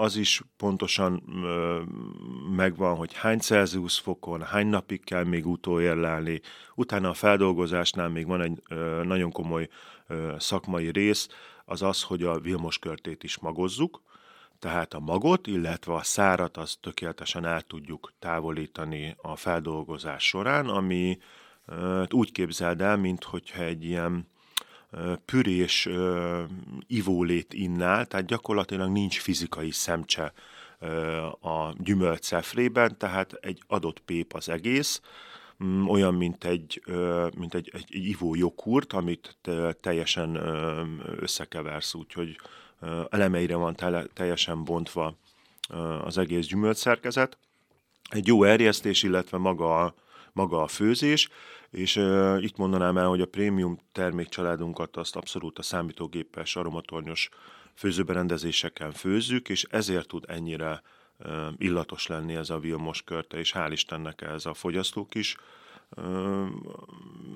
az 0.00 0.16
is 0.16 0.42
pontosan 0.56 1.22
ö, 1.44 1.80
megvan, 2.56 2.96
hogy 2.96 3.14
hány 3.14 3.38
Celsius 3.38 3.98
fokon, 3.98 4.42
hány 4.42 4.66
napig 4.66 5.04
kell 5.04 5.24
még 5.24 5.46
utolérlelni. 5.46 6.40
Utána 6.74 7.08
a 7.08 7.14
feldolgozásnál 7.14 8.08
még 8.08 8.26
van 8.26 8.40
egy 8.40 8.62
ö, 8.68 9.00
nagyon 9.04 9.32
komoly 9.32 9.68
ö, 10.06 10.34
szakmai 10.38 10.90
rész, 10.90 11.28
az 11.64 11.82
az, 11.82 12.02
hogy 12.02 12.22
a 12.22 12.38
Vilmos 12.38 12.78
körtét 12.78 13.22
is 13.22 13.38
magozzuk, 13.38 14.02
tehát 14.58 14.94
a 14.94 15.00
magot, 15.00 15.46
illetve 15.46 15.94
a 15.94 16.02
szárat 16.02 16.56
az 16.56 16.76
tökéletesen 16.80 17.44
el 17.44 17.60
tudjuk 17.60 18.12
távolítani 18.18 19.16
a 19.22 19.36
feldolgozás 19.36 20.24
során, 20.24 20.68
ami 20.68 21.18
úgy 22.08 22.32
képzeld 22.32 22.80
el, 22.80 22.96
mint 22.96 23.24
hogyha 23.24 23.62
egy 23.62 23.84
ilyen 23.84 24.28
pürés 25.24 25.88
ivólét 26.86 27.52
innál, 27.52 28.06
tehát 28.06 28.26
gyakorlatilag 28.26 28.90
nincs 28.90 29.20
fizikai 29.20 29.70
szemcse 29.70 30.32
a 31.40 31.72
gyümölcs 31.78 32.24
szefrében, 32.24 32.98
tehát 32.98 33.32
egy 33.32 33.62
adott 33.66 33.98
pép 33.98 34.32
az 34.34 34.48
egész, 34.48 35.00
mm, 35.64 35.88
olyan, 35.88 36.14
mint 36.14 36.44
egy, 36.44 36.82
mint 37.36 37.54
egy, 37.54 37.70
egy, 37.72 37.86
egy 37.90 38.04
ivó 38.04 38.34
joghurt, 38.34 38.92
amit 38.92 39.36
teljesen 39.80 40.36
összekeversz, 41.16 41.94
úgyhogy 41.94 42.36
elemeire 43.10 43.54
van 43.54 43.76
teljesen 44.12 44.64
bontva 44.64 45.16
az 46.04 46.18
egész 46.18 46.46
gyümölcszerkezet. 46.46 47.38
Egy 48.10 48.26
jó 48.26 48.44
erjesztés, 48.44 49.02
illetve 49.02 49.38
maga 49.38 49.84
a, 49.84 49.94
maga 50.32 50.62
a 50.62 50.66
főzés, 50.66 51.28
és 51.70 51.96
uh, 51.96 52.42
itt 52.42 52.56
mondanám 52.56 52.98
el, 52.98 53.06
hogy 53.06 53.20
a 53.20 53.26
prémium 53.26 53.78
termékcsaládunkat 53.92 54.96
azt 54.96 55.16
abszolút 55.16 55.58
a 55.58 55.62
számítógépes 55.62 56.56
aromatornyos 56.56 57.28
főzőberendezéseken 57.74 58.92
főzzük, 58.92 59.48
és 59.48 59.66
ezért 59.70 60.08
tud 60.08 60.24
ennyire 60.28 60.82
uh, 61.18 61.46
illatos 61.56 62.06
lenni 62.06 62.34
ez 62.34 62.50
a 62.50 62.58
Vilmos 62.58 63.02
körte, 63.02 63.38
és 63.38 63.52
hál' 63.54 63.72
Istennek 63.72 64.20
ez 64.20 64.46
a 64.46 64.54
fogyasztók 64.54 65.14
is 65.14 65.36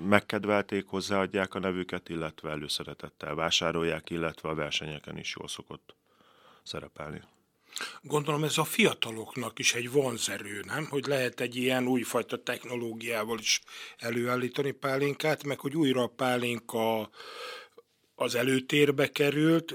megkedvelték, 0.08 0.86
hozzáadják 0.86 1.54
a 1.54 1.58
nevüket, 1.58 2.08
illetve 2.08 2.50
előszeretettel 2.50 3.34
vásárolják, 3.34 4.10
illetve 4.10 4.48
a 4.48 4.54
versenyeken 4.54 5.18
is 5.18 5.34
jól 5.38 5.48
szokott 5.48 5.94
szerepelni. 6.62 7.22
Gondolom 8.02 8.44
ez 8.44 8.58
a 8.58 8.64
fiataloknak 8.64 9.58
is 9.58 9.74
egy 9.74 9.90
vonzerő, 9.90 10.62
nem? 10.66 10.86
Hogy 10.86 11.06
lehet 11.06 11.40
egy 11.40 11.56
ilyen 11.56 11.86
újfajta 11.86 12.42
technológiával 12.42 13.38
is 13.38 13.60
előállítani 13.98 14.70
pálinkát, 14.70 15.44
meg 15.44 15.60
hogy 15.60 15.76
újra 15.76 16.02
a 16.02 16.06
pálinka 16.06 17.10
az 18.14 18.34
előtérbe 18.34 19.10
került. 19.10 19.74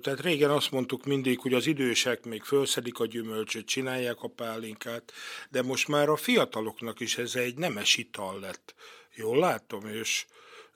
Tehát 0.00 0.20
régen 0.20 0.50
azt 0.50 0.70
mondtuk 0.70 1.04
mindig, 1.04 1.38
hogy 1.38 1.54
az 1.54 1.66
idősek 1.66 2.24
még 2.24 2.42
felszedik 2.42 2.98
a 2.98 3.06
gyümölcsöt, 3.06 3.66
csinálják 3.66 4.22
a 4.22 4.28
pálinkát, 4.28 5.12
de 5.50 5.62
most 5.62 5.88
már 5.88 6.08
a 6.08 6.16
fiataloknak 6.16 7.00
is 7.00 7.18
ez 7.18 7.34
egy 7.34 7.56
nemes 7.56 7.96
ital 7.96 8.40
lett. 8.40 8.74
Jól 9.14 9.38
látom, 9.38 9.86
és 9.86 10.26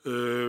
ö, 0.01 0.47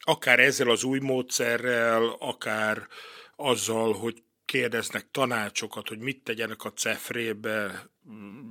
akár 0.00 0.40
ezzel 0.40 0.70
az 0.70 0.84
új 0.84 0.98
módszerrel, 0.98 2.16
akár 2.18 2.88
azzal, 3.36 3.92
hogy 3.92 4.22
kérdeznek 4.48 5.10
tanácsokat, 5.10 5.88
hogy 5.88 5.98
mit 5.98 6.22
tegyenek 6.22 6.64
a 6.64 6.72
cefrébe, 6.72 7.88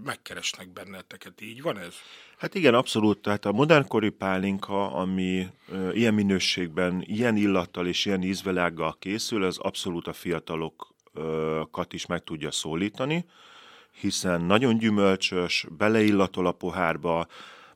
megkeresnek 0.04 0.74
benneteket. 0.74 1.42
Így 1.42 1.62
van 1.62 1.78
ez? 1.78 1.94
Hát 2.38 2.56
igen, 2.56 2.74
abszolút. 2.74 3.22
Tehát 3.22 3.46
a 3.46 3.52
modernkori 3.52 4.10
pálinka, 4.10 4.92
ami 4.92 5.48
ö, 5.70 5.92
ilyen 5.92 6.14
minőségben, 6.14 7.04
ilyen 7.06 7.36
illattal 7.36 7.88
és 7.88 8.06
ilyen 8.06 8.24
ízvelággal 8.24 8.96
készül, 9.00 9.44
az 9.44 9.58
abszolút 9.58 10.08
a 10.08 10.14
fiatalokat 10.14 11.94
is 11.94 12.06
meg 12.06 12.24
tudja 12.24 12.52
szólítani, 12.52 13.26
hiszen 13.92 14.42
nagyon 14.42 14.78
gyümölcsös, 14.78 15.66
beleillatol 15.78 16.48
a 16.48 16.52
pohárba, 16.52 17.28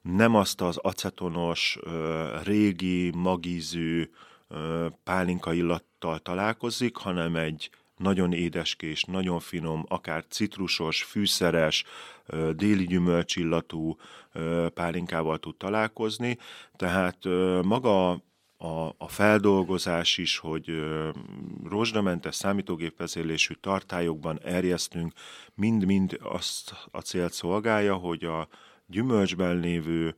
nem 0.02 0.36
azt 0.36 0.62
az 0.62 0.78
acetonos, 0.78 1.78
ö, 1.82 2.28
régi, 2.44 3.12
magízű 3.16 4.10
pálinka 5.04 5.54
illattal 5.54 6.20
találkozik, 6.20 6.96
hanem 6.96 7.36
egy 7.36 7.70
nagyon 8.02 8.34
édeskés, 8.34 9.04
nagyon 9.04 9.40
finom, 9.40 9.86
akár 9.88 10.26
citrusos, 10.28 11.04
fűszeres, 11.04 11.84
déli 12.56 12.86
gyümölcsillatú 12.86 13.98
pálinkával 14.74 15.38
tud 15.38 15.58
találkozni, 15.58 16.38
tehát 16.76 17.18
maga 17.64 18.10
a, 18.58 18.96
a 18.98 19.08
feldolgozás 19.08 20.18
is, 20.18 20.38
hogy 20.38 20.84
rozsdamentes 21.64 22.36
számítógépvezérlésű 22.36 23.54
tartályokban 23.54 24.40
erjesztünk, 24.44 25.14
mind-mind 25.56 26.18
azt 26.22 26.74
a 26.92 27.00
célt 27.00 27.34
szolgálja, 27.34 27.96
hogy 27.96 28.24
a 28.24 28.48
gyümölcsben 28.86 29.60
lévő 29.60 30.16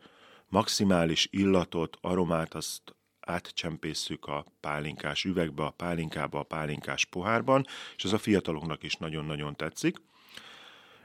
maximális 0.47 1.27
illatot, 1.31 1.97
aromát 2.01 2.53
azt 2.53 2.95
átcsempészük 3.25 4.25
a 4.25 4.45
pálinkás 4.59 5.23
üvegbe, 5.23 5.63
a 5.63 5.69
pálinkába, 5.69 6.39
a 6.39 6.43
pálinkás 6.43 7.05
pohárban, 7.05 7.65
és 7.95 8.03
ez 8.03 8.13
a 8.13 8.17
fiataloknak 8.17 8.83
is 8.83 8.95
nagyon-nagyon 8.95 9.55
tetszik. 9.55 9.97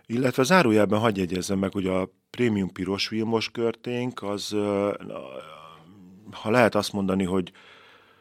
Illetve 0.06 0.42
zárójelben 0.42 0.98
hagyj 0.98 1.20
jegyezzem 1.20 1.58
meg, 1.58 1.72
hogy 1.72 1.86
a 1.86 2.10
prémium 2.30 2.72
piros 2.72 3.08
vilmos 3.08 3.50
körténk, 3.50 4.22
az, 4.22 4.56
ha 6.30 6.50
lehet 6.50 6.74
azt 6.74 6.92
mondani, 6.92 7.24
hogy, 7.24 7.52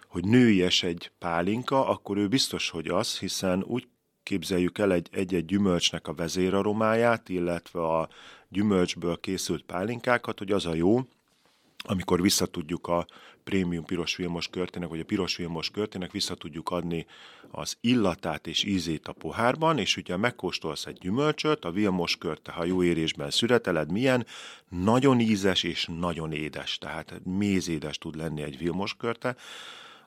hogy 0.07 0.23
nőies 0.23 0.83
egy 0.83 1.11
pálinka, 1.19 1.87
akkor 1.87 2.17
ő 2.17 2.27
biztos, 2.27 2.69
hogy 2.69 2.87
az, 2.87 3.19
hiszen 3.19 3.63
úgy 3.63 3.87
képzeljük 4.23 4.77
el 4.77 4.93
egy, 4.93 5.07
egy-egy 5.11 5.45
gyümölcsnek 5.45 6.07
a 6.07 6.13
vezéraromáját, 6.13 7.29
illetve 7.29 7.81
a 7.81 8.09
gyümölcsből 8.49 9.19
készült 9.19 9.63
pálinkákat, 9.63 10.37
hogy 10.37 10.51
az 10.51 10.65
a 10.65 10.73
jó, 10.73 10.99
amikor 11.83 12.21
visszatudjuk 12.21 12.87
a 12.87 13.05
prémium 13.43 13.85
piros 13.85 14.15
vilmos 14.15 14.47
körtének, 14.47 14.89
vagy 14.89 14.99
a 14.99 15.05
piros 15.05 15.35
vilmos 15.35 15.69
körtének, 15.69 16.11
vissza 16.11 16.35
tudjuk 16.35 16.69
adni 16.69 17.05
az 17.51 17.77
illatát 17.81 18.47
és 18.47 18.63
ízét 18.63 19.07
a 19.07 19.13
pohárban, 19.13 19.77
és 19.77 19.97
ugye 19.97 20.17
megkóstolsz 20.17 20.85
egy 20.85 20.97
gyümölcsöt, 20.97 21.65
a 21.65 21.71
vilmos 21.71 22.17
körte, 22.17 22.51
ha 22.51 22.63
jó 22.63 22.83
érésben 22.83 23.29
szüreteled, 23.29 23.91
milyen, 23.91 24.25
nagyon 24.69 25.19
ízes 25.19 25.63
és 25.63 25.89
nagyon 25.99 26.31
édes, 26.31 26.77
tehát 26.77 27.21
mézédes 27.23 27.97
tud 27.97 28.15
lenni 28.15 28.41
egy 28.41 28.57
vilmos 28.57 28.95
körte, 28.97 29.35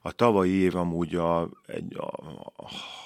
a 0.02 0.12
tavalyi 0.12 0.52
év 0.52 0.76
amúgy, 0.76 1.14
a, 1.14 1.48
egy, 1.66 1.96
a, 1.96 2.10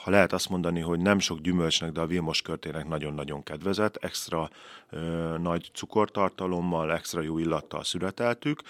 ha 0.02 0.10
lehet 0.10 0.32
azt 0.32 0.48
mondani, 0.48 0.80
hogy 0.80 1.00
nem 1.00 1.18
sok 1.18 1.40
gyümölcsnek, 1.40 1.92
de 1.92 2.00
a 2.00 2.06
Vilmos 2.06 2.42
körtének 2.42 2.88
nagyon-nagyon 2.88 3.42
kedvezett, 3.42 3.96
extra 3.96 4.50
ö, 4.90 4.98
nagy 5.38 5.70
cukortartalommal, 5.74 6.92
extra 6.92 7.20
jó 7.20 7.38
illattal 7.38 7.84
születeltük, 7.84 8.62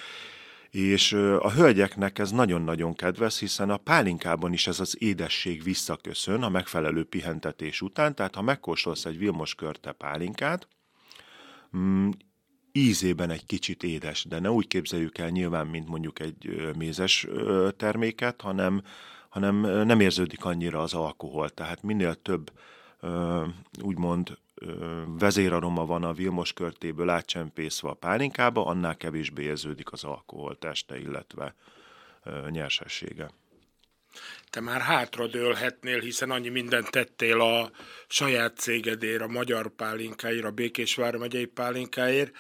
és 0.70 1.12
a 1.38 1.50
hölgyeknek 1.50 2.18
ez 2.18 2.30
nagyon-nagyon 2.30 2.94
kedves, 2.94 3.38
hiszen 3.38 3.70
a 3.70 3.76
pálinkában 3.76 4.52
is 4.52 4.66
ez 4.66 4.80
az 4.80 5.02
édesség 5.02 5.62
visszaköszön 5.62 6.42
a 6.42 6.48
megfelelő 6.48 7.04
pihentetés 7.04 7.80
után, 7.80 8.14
tehát 8.14 8.34
ha 8.34 8.42
megkóstolsz 8.42 9.04
egy 9.04 9.18
Vilmos 9.18 9.54
körte 9.54 9.92
pálinkát, 9.92 10.68
mm, 11.76 12.10
ízében 12.76 13.30
egy 13.30 13.46
kicsit 13.46 13.82
édes, 13.82 14.24
de 14.24 14.38
ne 14.38 14.50
úgy 14.50 14.66
képzeljük 14.66 15.18
el 15.18 15.28
nyilván, 15.28 15.66
mint 15.66 15.88
mondjuk 15.88 16.20
egy 16.20 16.70
mézes 16.76 17.26
terméket, 17.76 18.40
hanem, 18.40 18.82
hanem 19.28 19.56
nem 19.60 20.00
érződik 20.00 20.44
annyira 20.44 20.82
az 20.82 20.94
alkohol. 20.94 21.48
Tehát 21.48 21.82
minél 21.82 22.14
több 22.14 22.52
úgymond 23.82 24.38
vezéraroma 25.18 25.87
van 25.87 26.04
a 26.04 26.12
Vilmos 26.12 26.52
körtéből 26.52 27.08
átcsempészve 27.08 27.88
a 27.88 27.94
pálinkába, 27.94 28.66
annál 28.66 28.96
kevésbé 28.96 29.42
érződik 29.42 29.92
az 29.92 30.04
alkohol 30.04 30.58
teste, 30.58 30.98
illetve 30.98 31.54
nyersessége. 32.50 33.30
Te 34.50 34.60
már 34.60 34.80
hátradőlhetnél, 34.80 36.00
hiszen 36.00 36.30
annyi 36.30 36.48
mindent 36.48 36.90
tettél 36.90 37.40
a 37.40 37.70
saját 38.08 38.56
cégedért, 38.56 39.22
a 39.22 39.26
magyar 39.26 39.68
pálinkáért, 39.68 40.44
a 40.44 40.50
Békés 40.50 40.94
Vármegyei 40.94 41.46
pálinkáért, 41.46 42.32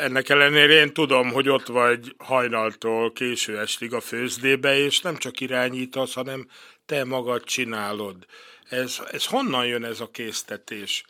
ennek 0.00 0.28
ellenére 0.28 0.72
én 0.72 0.92
tudom, 0.92 1.32
hogy 1.32 1.48
ott 1.48 1.66
vagy 1.66 2.14
hajnaltól 2.18 3.12
késő 3.12 3.58
estig 3.58 3.92
a 3.94 4.00
főzdébe, 4.00 4.76
és 4.76 5.00
nem 5.00 5.16
csak 5.16 5.40
irányítasz, 5.40 6.12
hanem 6.12 6.48
te 6.86 7.04
magad 7.04 7.44
csinálod. 7.44 8.26
Ez, 8.68 9.00
ez 9.10 9.26
honnan 9.26 9.66
jön 9.66 9.84
ez 9.84 10.00
a 10.00 10.10
késztetés? 10.10 11.04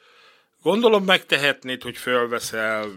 Gondolom 0.63 1.05
megtehetnéd, 1.05 1.83
hogy 1.83 1.97
fölveszel 1.97 2.89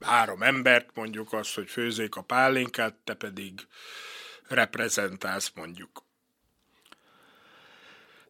három 0.00 0.42
embert, 0.42 0.90
mondjuk 0.94 1.32
azt, 1.32 1.54
hogy 1.54 1.68
főzzék 1.68 2.16
a 2.16 2.22
pálinkát, 2.22 2.94
te 3.04 3.14
pedig 3.14 3.52
reprezentálsz 4.48 5.52
mondjuk. 5.54 6.02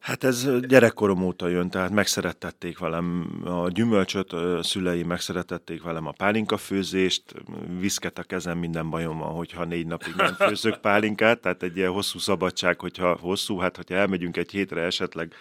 Hát 0.02 0.24
ez 0.24 0.48
gyerekkorom 0.60 1.22
óta 1.22 1.48
jön, 1.48 1.70
tehát 1.70 1.90
megszerettették 1.90 2.78
velem 2.78 3.40
a 3.44 3.68
gyümölcsöt, 3.68 4.32
a 4.32 4.62
szüleim 4.62 5.06
megszerettették 5.06 5.82
velem 5.82 6.06
a 6.06 6.12
pálinkafőzést, 6.12 7.34
viszket 7.78 8.18
a 8.18 8.22
kezem, 8.22 8.58
minden 8.58 8.90
bajom 8.90 9.18
van, 9.18 9.32
hogyha 9.32 9.64
négy 9.64 9.86
napig 9.86 10.14
nem 10.14 10.34
főzök 10.48 10.80
pálinkát, 10.80 11.40
tehát 11.40 11.62
egy 11.62 11.76
ilyen 11.76 11.90
hosszú 11.90 12.18
szabadság, 12.18 12.80
hogyha 12.80 13.16
hosszú, 13.20 13.58
hát 13.58 13.76
hogyha 13.76 13.94
elmegyünk 13.94 14.36
egy 14.36 14.50
hétre 14.50 14.80
esetleg 14.80 15.34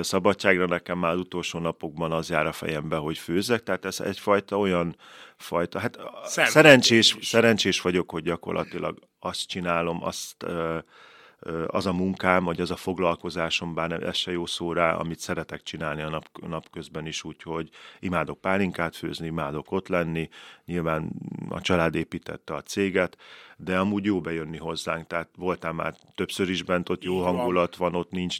szabadságra, 0.00 0.66
nekem 0.66 0.98
már 0.98 1.14
utolsó 1.14 1.58
napokban 1.58 2.12
az 2.12 2.30
jár 2.30 2.46
a 2.46 2.52
fejembe, 2.52 2.96
hogy 2.96 3.18
főzek, 3.18 3.62
tehát 3.62 3.84
ez 3.84 4.00
egyfajta 4.00 4.58
olyan 4.58 4.96
fajta, 5.36 5.78
hát 5.78 5.98
szerencsés, 6.24 7.16
szerencsés 7.20 7.80
vagyok, 7.80 8.10
hogy 8.10 8.22
gyakorlatilag 8.22 8.98
azt 9.18 9.48
csinálom, 9.48 10.04
azt 10.04 10.46
az 11.66 11.86
a 11.86 11.92
munkám, 11.92 12.44
vagy 12.44 12.60
az 12.60 12.70
a 12.70 12.76
foglalkozásom, 12.76 13.74
bár 13.74 13.92
ez 13.92 14.16
se 14.16 14.30
jó 14.32 14.46
szó 14.46 14.72
rá, 14.72 14.94
amit 14.94 15.18
szeretek 15.18 15.62
csinálni 15.62 16.02
a 16.02 16.08
nap, 16.08 16.24
nap 16.46 16.70
közben 16.70 17.06
is, 17.06 17.24
úgyhogy 17.24 17.70
imádok 18.00 18.40
pálinkát 18.40 18.96
főzni, 18.96 19.26
imádok 19.26 19.72
ott 19.72 19.88
lenni, 19.88 20.28
nyilván 20.64 21.10
a 21.48 21.60
család 21.60 21.94
építette 21.94 22.54
a 22.54 22.62
céget, 22.62 23.16
de 23.56 23.78
amúgy 23.78 24.04
jó 24.04 24.20
bejönni 24.20 24.56
hozzánk, 24.56 25.06
tehát 25.06 25.28
voltál 25.36 25.72
már 25.72 25.94
többször 26.14 26.50
is 26.50 26.62
bent, 26.62 26.88
ott 26.88 27.02
jó 27.02 27.22
hangulat 27.22 27.76
van, 27.76 27.94
ott 27.94 28.10
nincs 28.10 28.38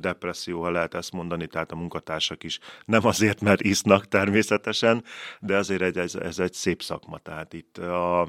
depresszió, 0.00 0.62
ha 0.62 0.70
lehet 0.70 0.94
ezt 0.94 1.12
mondani, 1.12 1.46
tehát 1.46 1.72
a 1.72 1.76
munkatársak 1.76 2.42
is 2.42 2.58
nem 2.84 3.06
azért, 3.06 3.40
mert 3.40 3.60
isznak 3.60 4.08
természetesen, 4.08 5.04
de 5.40 5.56
azért 5.56 5.82
egy, 5.82 5.98
ez, 5.98 6.14
ez 6.14 6.38
egy 6.38 6.52
szép 6.52 6.82
szakma, 6.82 7.18
tehát 7.18 7.52
itt 7.52 7.78
a, 7.78 8.28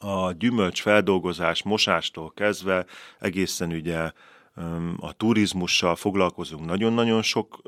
a 0.00 0.32
gyümölcs 0.32 0.82
feldolgozás 0.82 1.62
mosástól 1.62 2.32
kezdve 2.34 2.86
egészen 3.18 3.70
ugye 3.70 4.12
a 5.00 5.12
turizmussal 5.12 5.96
foglalkozunk 5.96 6.64
nagyon-nagyon 6.64 7.22
sok 7.22 7.62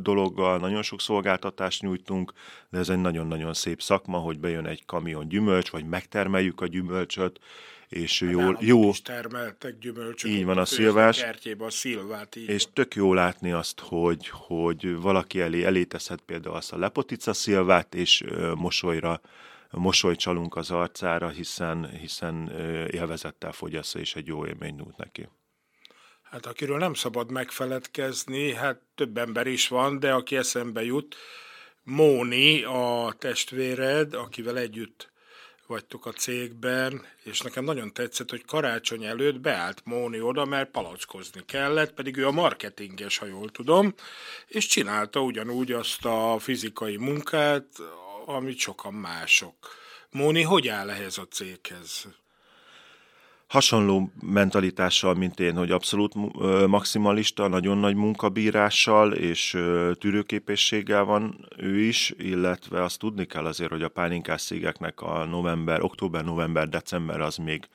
dologgal, 0.00 0.58
nagyon 0.58 0.82
sok 0.82 1.00
szolgáltatást 1.00 1.82
nyújtunk, 1.82 2.32
de 2.70 2.78
ez 2.78 2.88
egy 2.88 3.00
nagyon-nagyon 3.00 3.54
szép 3.54 3.82
szakma, 3.82 4.18
hogy 4.18 4.38
bejön 4.38 4.66
egy 4.66 4.84
kamion 4.86 5.28
gyümölcs, 5.28 5.70
vagy 5.70 5.84
megtermeljük 5.84 6.60
a 6.60 6.66
gyümölcsöt, 6.66 7.40
és 7.88 8.22
hát 8.22 8.30
jó, 8.30 8.50
jó 8.60 8.88
is 8.88 9.02
termeltek 9.02 9.78
gyümölcsöt. 9.78 10.30
Így 10.30 10.44
van 10.44 10.58
a 10.58 10.64
szilvás. 10.64 11.22
A 11.58 11.70
szilvát, 11.70 12.36
így 12.36 12.48
és 12.48 12.62
van. 12.62 12.72
tök 12.72 12.94
jó 12.94 13.14
látni 13.14 13.52
azt, 13.52 13.80
hogy, 13.80 14.28
hogy 14.28 14.96
valaki 14.96 15.40
elé 15.40 15.64
eléteszhet 15.64 16.20
például 16.20 16.54
azt 16.56 16.72
a 16.72 16.78
lepotica 16.78 17.32
szilvát, 17.32 17.94
és 17.94 18.24
mosolyra 18.54 19.20
mosolyt 19.70 20.18
csalunk 20.18 20.56
az 20.56 20.70
arcára, 20.70 21.28
hiszen, 21.28 21.90
hiszen 21.90 22.50
élvezettel 22.90 23.52
fogyasztja, 23.52 24.00
és 24.00 24.14
egy 24.14 24.26
jó 24.26 24.46
élmény 24.46 24.74
nyújt 24.74 24.96
neki. 24.96 25.28
Hát 26.22 26.46
akiről 26.46 26.78
nem 26.78 26.94
szabad 26.94 27.30
megfeledkezni, 27.30 28.54
hát 28.54 28.80
több 28.94 29.18
ember 29.18 29.46
is 29.46 29.68
van, 29.68 29.98
de 29.98 30.12
aki 30.12 30.36
eszembe 30.36 30.84
jut, 30.84 31.16
Móni, 31.82 32.62
a 32.62 33.14
testvéred, 33.18 34.14
akivel 34.14 34.58
együtt 34.58 35.10
vagytok 35.66 36.06
a 36.06 36.12
cégben, 36.12 37.06
és 37.22 37.40
nekem 37.40 37.64
nagyon 37.64 37.92
tetszett, 37.92 38.30
hogy 38.30 38.44
karácsony 38.44 39.04
előtt 39.04 39.40
beállt 39.40 39.80
Móni 39.84 40.20
oda, 40.20 40.44
mert 40.44 40.70
palackozni 40.70 41.44
kellett, 41.46 41.92
pedig 41.92 42.16
ő 42.16 42.26
a 42.26 42.30
marketinges, 42.30 43.18
ha 43.18 43.26
jól 43.26 43.50
tudom, 43.50 43.94
és 44.46 44.66
csinálta 44.66 45.20
ugyanúgy 45.20 45.72
azt 45.72 46.04
a 46.04 46.36
fizikai 46.38 46.96
munkát, 46.96 47.66
amit 48.26 48.58
sokan 48.58 48.94
mások. 48.94 49.54
Móni, 50.10 50.42
hogy 50.42 50.68
áll 50.68 50.90
ehhez 50.90 51.18
a 51.18 51.26
céghez? 51.26 52.08
hasonló 53.46 54.10
mentalitással, 54.20 55.14
mint 55.14 55.40
én, 55.40 55.56
hogy 55.56 55.70
abszolút 55.70 56.14
maximalista, 56.66 57.48
nagyon 57.48 57.78
nagy 57.78 57.94
munkabírással 57.94 59.12
és 59.12 59.58
tűrőképességgel 59.98 61.04
van 61.04 61.48
ő 61.56 61.80
is, 61.80 62.12
illetve 62.18 62.82
azt 62.82 62.98
tudni 62.98 63.24
kell 63.24 63.44
azért, 63.44 63.70
hogy 63.70 63.82
a 63.82 63.88
pálinkás 63.88 64.42
cégeknek 64.42 65.00
a 65.00 65.24
november, 65.24 65.82
október, 65.82 66.24
november, 66.24 66.68
december 66.68 67.20
az 67.20 67.36
még 67.36 67.68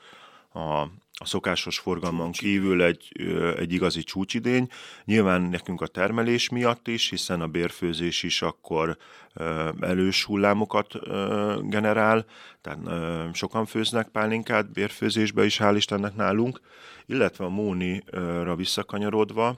a 0.53 0.87
a 1.21 1.25
szokásos 1.25 1.79
forgalmon 1.79 2.31
kívül 2.31 2.83
egy, 2.83 3.11
egy 3.57 3.73
igazi 3.73 4.03
csúcsidény. 4.03 4.67
Nyilván 5.05 5.41
nekünk 5.41 5.81
a 5.81 5.87
termelés 5.87 6.49
miatt 6.49 6.87
is, 6.87 7.09
hiszen 7.09 7.41
a 7.41 7.47
bérfőzés 7.47 8.23
is 8.23 8.41
akkor 8.41 8.97
elős 9.79 10.23
hullámokat 10.23 10.93
generál, 11.69 12.25
tehát 12.61 12.79
sokan 13.35 13.65
főznek 13.65 14.07
pálinkát, 14.07 14.71
bérfőzésbe 14.71 15.45
is 15.45 15.57
hál' 15.61 15.73
Istennek 15.75 16.15
nálunk, 16.15 16.61
illetve 17.05 17.45
a 17.45 17.49
Mónira 17.49 18.55
visszakanyarodva, 18.55 19.57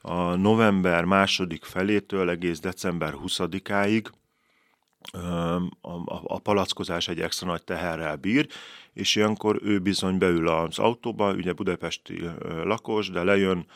a 0.00 0.34
november 0.34 1.04
második 1.04 1.64
felétől 1.64 2.30
egész 2.30 2.60
december 2.60 3.14
20-áig 3.24 4.04
a, 5.12 5.18
a, 5.80 6.22
a 6.24 6.38
palackozás 6.38 7.08
egy 7.08 7.20
extra 7.20 7.46
nagy 7.46 7.64
teherrel 7.64 8.16
bír, 8.16 8.46
és 8.92 9.16
ilyenkor 9.16 9.60
ő 9.62 9.78
bizony 9.78 10.18
beül 10.18 10.48
az 10.48 10.78
autóba, 10.78 11.32
ugye 11.32 11.52
budapesti 11.52 12.30
lakos, 12.64 13.10
de 13.10 13.22
lejön 13.22 13.66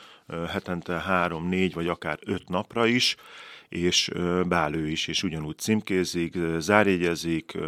hetente 0.48 0.92
három, 0.92 1.48
négy 1.48 1.74
vagy 1.74 1.88
akár 1.88 2.18
öt 2.20 2.48
napra 2.48 2.87
is, 2.87 3.16
és 3.72 4.11
beáll 4.46 4.74
ő 4.74 4.88
is, 4.88 5.06
és 5.08 5.22
ugyanúgy 5.22 5.58
címkézik, 5.58 6.37
zárjegyezik, 6.58 7.58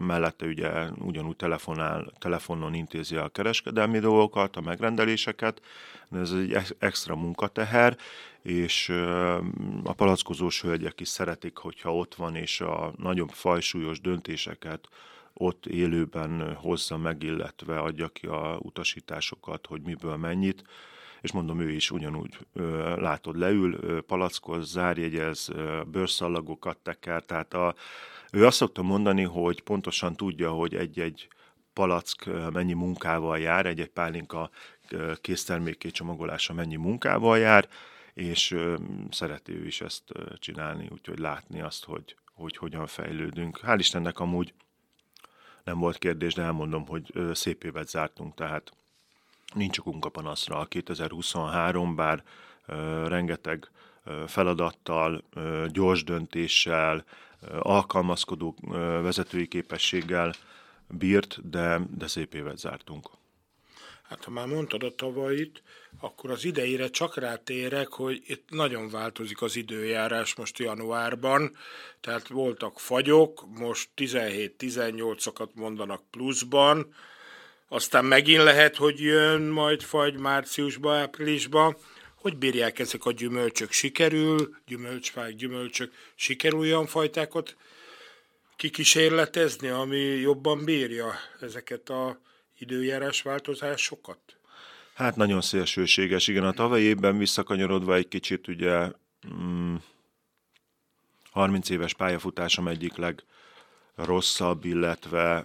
mellette 0.00 0.46
ugye 0.46 0.70
ugyanúgy 0.98 1.36
telefonál, 1.36 2.12
telefonon 2.18 2.74
intézi 2.74 3.16
a 3.16 3.28
kereskedelmi 3.28 3.98
dolgokat, 3.98 4.56
a 4.56 4.60
megrendeléseket, 4.60 5.60
ez 6.12 6.30
egy 6.30 6.74
extra 6.78 7.16
munkateher, 7.16 7.96
és 8.42 8.88
a 9.84 9.92
palackozós 9.92 10.60
hölgyek 10.60 11.00
is 11.00 11.08
szeretik, 11.08 11.56
hogyha 11.56 11.96
ott 11.96 12.14
van, 12.14 12.36
és 12.36 12.60
a 12.60 12.92
nagyobb 12.96 13.30
fajsúlyos 13.30 14.00
döntéseket 14.00 14.88
ott 15.34 15.66
élőben 15.66 16.54
hozza 16.54 16.96
meg, 16.96 17.22
illetve 17.22 17.78
adja 17.78 18.08
ki 18.08 18.26
a 18.26 18.58
utasításokat, 18.62 19.66
hogy 19.66 19.82
miből 19.82 20.16
mennyit, 20.16 20.64
és 21.22 21.32
mondom, 21.32 21.60
ő 21.60 21.70
is 21.70 21.90
ugyanúgy 21.90 22.38
ö, 22.52 22.96
látod, 23.00 23.38
leül, 23.38 23.74
ö, 23.80 24.00
palackoz, 24.00 24.70
zárjegyez, 24.70 25.48
ö, 25.48 25.82
bőrszallagokat 25.86 26.76
teker, 26.76 27.24
tehát 27.24 27.54
a, 27.54 27.74
ő 28.32 28.46
azt 28.46 28.56
szokta 28.56 28.82
mondani, 28.82 29.22
hogy 29.22 29.62
pontosan 29.62 30.16
tudja, 30.16 30.50
hogy 30.50 30.74
egy-egy 30.74 31.28
palack 31.72 32.50
mennyi 32.52 32.72
munkával 32.72 33.38
jár, 33.38 33.66
egy-egy 33.66 33.90
pálinka 33.90 34.50
készterméké 35.20 35.90
csomagolása 35.90 36.52
mennyi 36.52 36.76
munkával 36.76 37.38
jár, 37.38 37.68
és 38.14 38.56
szereti 39.10 39.52
ő 39.52 39.66
is 39.66 39.80
ezt 39.80 40.12
csinálni, 40.38 40.88
úgyhogy 40.92 41.18
látni 41.18 41.60
azt, 41.60 41.84
hogy, 41.84 42.16
hogy 42.34 42.56
hogyan 42.56 42.86
fejlődünk. 42.86 43.60
Hál' 43.62 43.76
Istennek 43.78 44.18
amúgy 44.18 44.54
nem 45.64 45.78
volt 45.78 45.98
kérdés, 45.98 46.34
de 46.34 46.42
elmondom, 46.42 46.86
hogy 46.86 47.12
szép 47.32 47.64
évet 47.64 47.88
zártunk, 47.88 48.34
tehát 48.34 48.72
nincs 49.54 49.78
okunk 49.78 50.04
a 50.04 50.08
panaszra. 50.08 50.58
A 50.58 50.64
2023, 50.64 51.94
bár 51.94 52.22
rengeteg 53.06 53.70
feladattal, 54.26 55.24
gyors 55.68 56.04
döntéssel, 56.04 57.04
alkalmazkodó 57.58 58.56
vezetői 59.02 59.46
képességgel 59.46 60.34
bírt, 60.88 61.50
de, 61.50 61.80
de 61.96 62.06
szép 62.06 62.34
évet 62.34 62.58
zártunk. 62.58 63.10
Hát 64.02 64.24
ha 64.24 64.30
már 64.30 64.46
mondtad 64.46 64.82
a 64.82 64.94
tavait, 64.94 65.62
akkor 66.00 66.30
az 66.30 66.44
idejére 66.44 66.88
csak 66.88 67.16
rátérek, 67.16 67.88
hogy 67.88 68.22
itt 68.26 68.50
nagyon 68.50 68.90
változik 68.90 69.42
az 69.42 69.56
időjárás 69.56 70.34
most 70.34 70.58
januárban, 70.58 71.56
tehát 72.00 72.28
voltak 72.28 72.80
fagyok, 72.80 73.46
most 73.58 73.88
17-18-akat 73.96 75.54
mondanak 75.54 76.02
pluszban, 76.10 76.94
aztán 77.72 78.04
megint 78.04 78.42
lehet, 78.42 78.76
hogy 78.76 79.00
jön 79.00 79.42
majd 79.42 79.82
fagy 79.82 80.18
márciusba, 80.18 80.94
áprilisba, 80.96 81.76
hogy 82.14 82.36
bírják 82.36 82.78
ezek 82.78 83.04
a 83.04 83.12
gyümölcsök? 83.12 83.70
Sikerül, 83.70 84.56
gyümölcsfák, 84.66 85.34
gyümölcsök, 85.34 85.92
sikerül 86.14 86.58
olyan 86.58 86.86
fajtákat 86.86 87.56
kikísérletezni, 88.56 89.68
ami 89.68 89.98
jobban 89.98 90.64
bírja 90.64 91.14
ezeket 91.40 91.88
a 91.88 92.20
időjárás 92.58 93.22
változásokat? 93.22 94.20
Hát 94.94 95.16
nagyon 95.16 95.40
szélsőséges, 95.40 96.26
igen. 96.26 96.44
A 96.44 96.52
tavalyi 96.52 96.84
évben 96.84 97.18
visszakanyarodva 97.18 97.94
egy 97.94 98.08
kicsit 98.08 98.48
ugye 98.48 98.90
mm, 99.34 99.74
30 101.30 101.70
éves 101.70 101.94
pályafutásom 101.94 102.68
egyik 102.68 102.92
legrosszabb, 103.96 104.64
illetve 104.64 105.44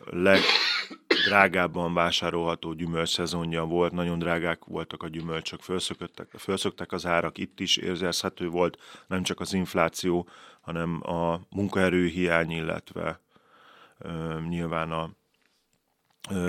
legdrágábban 1.30 1.94
vásárolható 1.94 2.74
gyümölcs 2.74 3.10
szezonja 3.10 3.64
volt. 3.64 3.92
Nagyon 3.92 4.20
drágák 4.20 4.66
voltak 4.66 5.04
a 5.04 5.08
gyümölcsök, 5.08 5.60
felszöktek, 5.60 6.28
felszöktek 6.34 6.92
az 6.92 7.06
árak, 7.06 7.38
itt 7.38 7.60
is 7.60 7.78
érzezhető 7.78 8.50
volt 8.50 8.78
nem 9.08 9.24
csak 9.24 9.40
az 9.40 9.54
infláció, 9.54 10.28
hanem 10.62 11.10
a 11.10 11.40
munkaerőhiány, 11.50 12.52
illetve 12.52 13.22
ö, 13.98 14.40
nyilván 14.50 14.92
a 14.92 15.10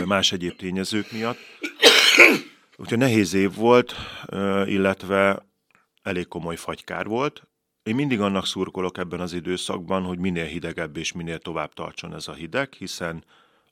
más 0.05 0.33
egyéb 0.33 0.57
tényezők 0.57 1.12
miatt. 1.12 1.38
Úgyhogy 2.77 2.99
nehéz 2.99 3.35
év 3.35 3.55
volt, 3.55 3.95
illetve 4.64 5.47
elég 6.03 6.29
komoly 6.29 6.57
fagykár 6.57 7.07
volt. 7.07 7.47
Én 7.83 7.95
mindig 7.95 8.21
annak 8.21 8.47
szurkolok 8.47 8.99
ebben 8.99 9.21
az 9.21 9.33
időszakban, 9.33 10.03
hogy 10.03 10.19
minél 10.19 10.45
hidegebb 10.45 10.97
és 10.97 11.12
minél 11.12 11.38
tovább 11.38 11.73
tartson 11.73 12.14
ez 12.14 12.29
a 12.29 12.33
hideg, 12.33 12.73
hiszen 12.73 13.25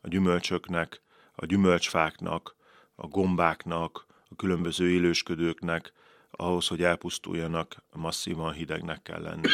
a 0.07 0.09
gyümölcsöknek, 0.09 1.01
a 1.35 1.47
gyümölcsfáknak, 1.47 2.57
a 2.95 3.07
gombáknak, 3.07 4.07
a 4.31 4.35
különböző 4.37 4.90
élősködőknek 4.90 5.92
ahhoz, 6.31 6.66
hogy 6.66 6.83
elpusztuljanak, 6.83 7.83
masszívan 7.92 8.53
hidegnek 8.53 9.03
kell 9.03 9.23
lenni 9.23 9.49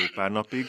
jó 0.00 0.06
pár 0.14 0.30
napig. 0.30 0.66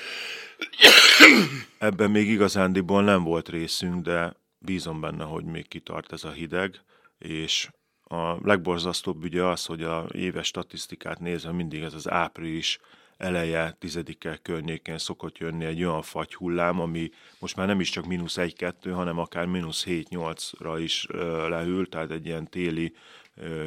Ebben 1.77 2.11
még 2.11 2.29
igazándiból 2.29 3.03
nem 3.03 3.23
volt 3.23 3.49
részünk, 3.49 4.03
de 4.03 4.35
bízom 4.57 5.01
benne, 5.01 5.23
hogy 5.23 5.45
még 5.45 5.67
kitart 5.67 6.11
ez 6.11 6.23
a 6.23 6.31
hideg, 6.31 6.81
és 7.17 7.69
a 8.03 8.47
legborzasztóbb 8.47 9.23
ugye 9.23 9.43
az, 9.43 9.65
hogy 9.65 9.83
a 9.83 10.05
éves 10.13 10.47
statisztikát 10.47 11.19
nézve 11.19 11.51
mindig 11.51 11.81
ez 11.81 11.93
az 11.93 12.09
április 12.09 12.79
eleje, 13.21 13.75
tizedike 13.79 14.39
környékén 14.41 14.97
szokott 14.97 15.37
jönni 15.37 15.65
egy 15.65 15.83
olyan 15.83 16.01
fagy 16.01 16.33
hullám, 16.33 16.79
ami 16.79 17.09
most 17.39 17.55
már 17.55 17.67
nem 17.67 17.79
is 17.79 17.89
csak 17.89 18.05
mínusz 18.05 18.35
1-2, 18.37 18.73
hanem 18.93 19.17
akár 19.17 19.45
mínusz 19.45 19.83
7-8-ra 19.87 20.77
is 20.79 21.07
lehűl, 21.47 21.89
tehát 21.89 22.11
egy 22.11 22.25
ilyen 22.25 22.49
téli 22.49 22.93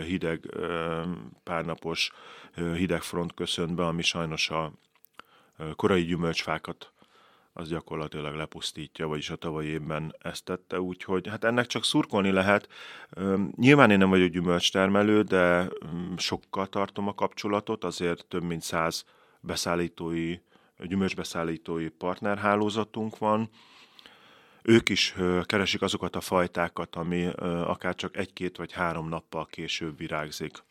hideg, 0.07 0.55
párnapos 1.43 2.13
hidegfront 2.55 3.35
köszönt 3.35 3.75
be, 3.75 3.87
ami 3.87 4.03
sajnos 4.03 4.51
a 4.51 4.73
korai 5.77 6.05
gyümölcsfákat 6.05 6.93
az 7.53 7.69
gyakorlatilag 7.69 8.35
lepusztítja, 8.35 9.07
vagyis 9.07 9.31
a 9.31 9.37
tavalyi 9.37 9.69
évben 9.69 10.15
ezt 10.19 10.45
tette, 10.45 10.81
úgyhogy 10.81 11.29
hát 11.29 11.45
ennek 11.45 11.67
csak 11.67 11.85
szurkolni 11.85 12.31
lehet. 12.31 12.69
Nyilván 13.57 13.91
én 13.91 13.99
nem 13.99 14.09
vagyok 14.09 14.31
gyümölcstermelő, 14.31 15.23
de 15.23 15.69
sokkal 16.17 16.67
tartom 16.67 17.09
a 17.09 17.15
kapcsolatot, 17.15 17.85
azért 17.85 18.27
több 18.29 18.43
mint 18.43 18.63
száz 18.63 19.05
beszállítói, 19.47 20.39
gyümölcsbeszállítói 20.79 21.89
partnerhálózatunk 21.89 23.19
van. 23.19 23.49
Ők 24.63 24.89
is 24.89 25.15
keresik 25.43 25.83
azokat 25.83 26.17
a 26.17 26.21
fajtákat, 26.21 26.97
ami 26.97 27.27
akár 27.43 27.95
csak 27.95 28.17
egy-két 28.17 28.57
vagy 28.57 28.73
három 28.73 29.09
nappal 29.09 29.47
később 29.47 29.97
virágzik. 29.97 30.63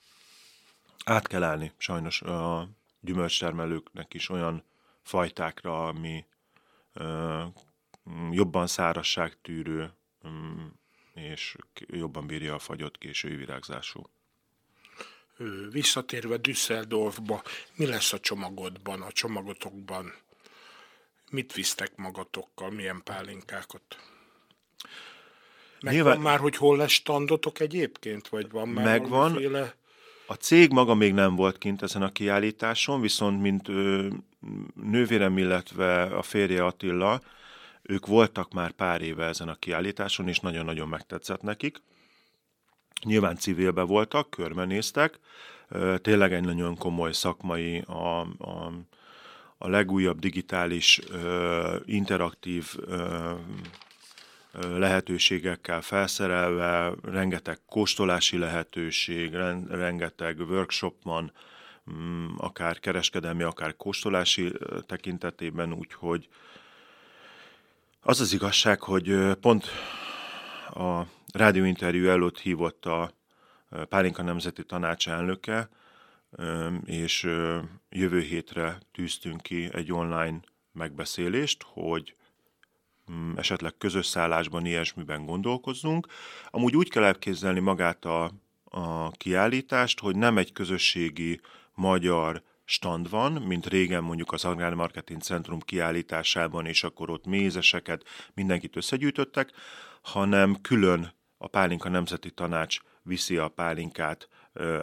Át 1.06 1.28
kell 1.28 1.44
állni 1.44 1.72
sajnos 1.78 2.22
a 2.22 2.70
gyümölcstermelőknek 3.00 4.14
is 4.14 4.30
olyan 4.30 4.64
fajtákra, 5.02 5.88
ami 5.88 6.26
jobban 8.32 8.68
szárazságtűrő, 8.68 9.94
és 11.14 11.56
jobban 11.88 12.28
bírja 12.28 12.54
a 12.54 12.60
fagyott 12.60 12.98
késői 12.98 13.36
virágzású. 13.36 14.02
Visszatérve 15.72 16.38
Düsseldorfba, 16.38 17.42
mi 17.76 17.86
lesz 17.86 18.14
a 18.14 18.20
csomagodban, 18.20 19.02
a 19.02 19.12
csomagotokban? 19.12 20.14
Mit 21.32 21.54
visztek 21.54 21.96
magatokkal, 21.96 22.72
milyen 22.72 23.02
pálinkákat? 23.04 23.82
Megvan 25.82 25.94
Nyilván... 25.94 26.20
már, 26.20 26.40
hogy 26.40 26.56
hol 26.56 26.78
lesz 26.78 26.92
standotok 26.92 27.60
egyébként, 27.60 28.28
vagy 28.28 28.52
van 28.52 28.68
már 28.68 28.86
Megvan. 28.86 29.10
Valamiféle... 29.10 29.76
A 30.28 30.34
cég 30.34 30.72
maga 30.72 30.94
még 30.94 31.14
nem 31.14 31.36
volt 31.36 31.58
kint 31.58 31.82
ezen 31.82 32.02
a 32.02 32.12
kiállításon, 32.12 33.02
viszont 33.02 33.42
mint 33.42 33.68
ö, 33.68 34.08
nővérem, 34.84 35.38
illetve 35.38 36.04
a 36.04 36.22
férje 36.22 36.66
Attila, 36.66 37.22
ők 37.82 38.06
voltak 38.06 38.54
már 38.54 38.72
pár 38.72 39.02
éve 39.02 39.26
ezen 39.26 39.48
a 39.50 39.56
kiállításon, 39.56 40.28
és 40.28 40.40
nagyon-nagyon 40.40 40.88
megtetszett 40.88 41.42
nekik. 41.42 41.82
Nyilván 43.04 43.36
civilbe 43.36 43.82
voltak, 43.82 44.30
körbenéztek, 44.30 45.20
tényleg 45.98 46.34
egy 46.34 46.44
nagyon 46.44 46.78
komoly 46.78 47.12
szakmai, 47.12 47.80
a, 47.80 48.20
a, 48.20 48.72
a 49.58 49.68
legújabb 49.70 50.20
digitális, 50.20 51.00
interaktív 51.86 52.76
lehetőségekkel 54.62 55.82
felszerelve, 55.82 56.94
rengeteg 57.02 57.60
kóstolási 57.70 58.38
lehetőség, 58.38 59.34
rengeteg 59.70 60.40
workshop 60.40 60.96
van, 61.04 61.32
mm, 61.92 62.28
akár 62.38 62.80
kereskedelmi, 62.80 63.44
akár 63.44 63.76
kóstolási 63.76 64.52
tekintetében, 64.86 65.74
úgyhogy 65.74 66.28
az 68.02 68.22
az 68.22 68.34
igazság, 68.34 68.82
hogy 68.82 69.36
pont 69.42 69.66
a 70.70 71.02
rádióinterjú 71.34 72.08
előtt 72.08 72.40
hívott 72.40 72.86
a 72.86 73.14
Pálinka 73.90 74.24
Nemzeti 74.24 74.64
Tanács 74.64 75.10
elnöke, 75.10 75.70
és 76.86 77.24
jövő 77.90 78.20
hétre 78.20 78.78
tűztünk 78.92 79.42
ki 79.42 79.70
egy 79.74 79.92
online 79.92 80.40
megbeszélést, 80.72 81.64
hogy 81.64 82.16
Mm, 83.12 83.32
esetleg 83.36 83.78
közös 83.78 84.06
szállásban 84.06 84.66
ilyesmiben 84.66 85.26
gondolkozzunk. 85.26 86.08
Amúgy 86.50 86.76
úgy 86.76 86.90
kell 86.90 87.04
elképzelni 87.04 87.60
magát 87.60 88.06
a, 88.06 88.32
a 88.64 89.12
kiállítást, 89.12 90.00
hogy 90.00 90.16
nem 90.16 90.38
egy 90.38 90.52
közösségi 90.52 91.40
magyar 91.74 92.44
stand 92.66 93.10
van, 93.10 93.32
mint 93.32 93.68
régen 93.68 94.04
mondjuk 94.04 94.32
az 94.32 94.46
Agrár 94.46 94.74
Marketing 94.74 95.22
Centrum 95.22 95.60
kiállításában, 95.60 96.66
és 96.66 96.84
akkor 96.84 97.10
ott 97.10 97.26
mézeseket, 97.26 98.04
mindenkit 98.34 98.76
összegyűjtöttek, 98.76 99.52
hanem 100.02 100.62
külön 100.62 101.14
a 101.44 101.48
Pálinka 101.48 101.90
Nemzeti 101.90 102.32
Tanács 102.32 102.80
viszi 103.02 103.38
a 103.38 103.48
pálinkát, 103.48 104.30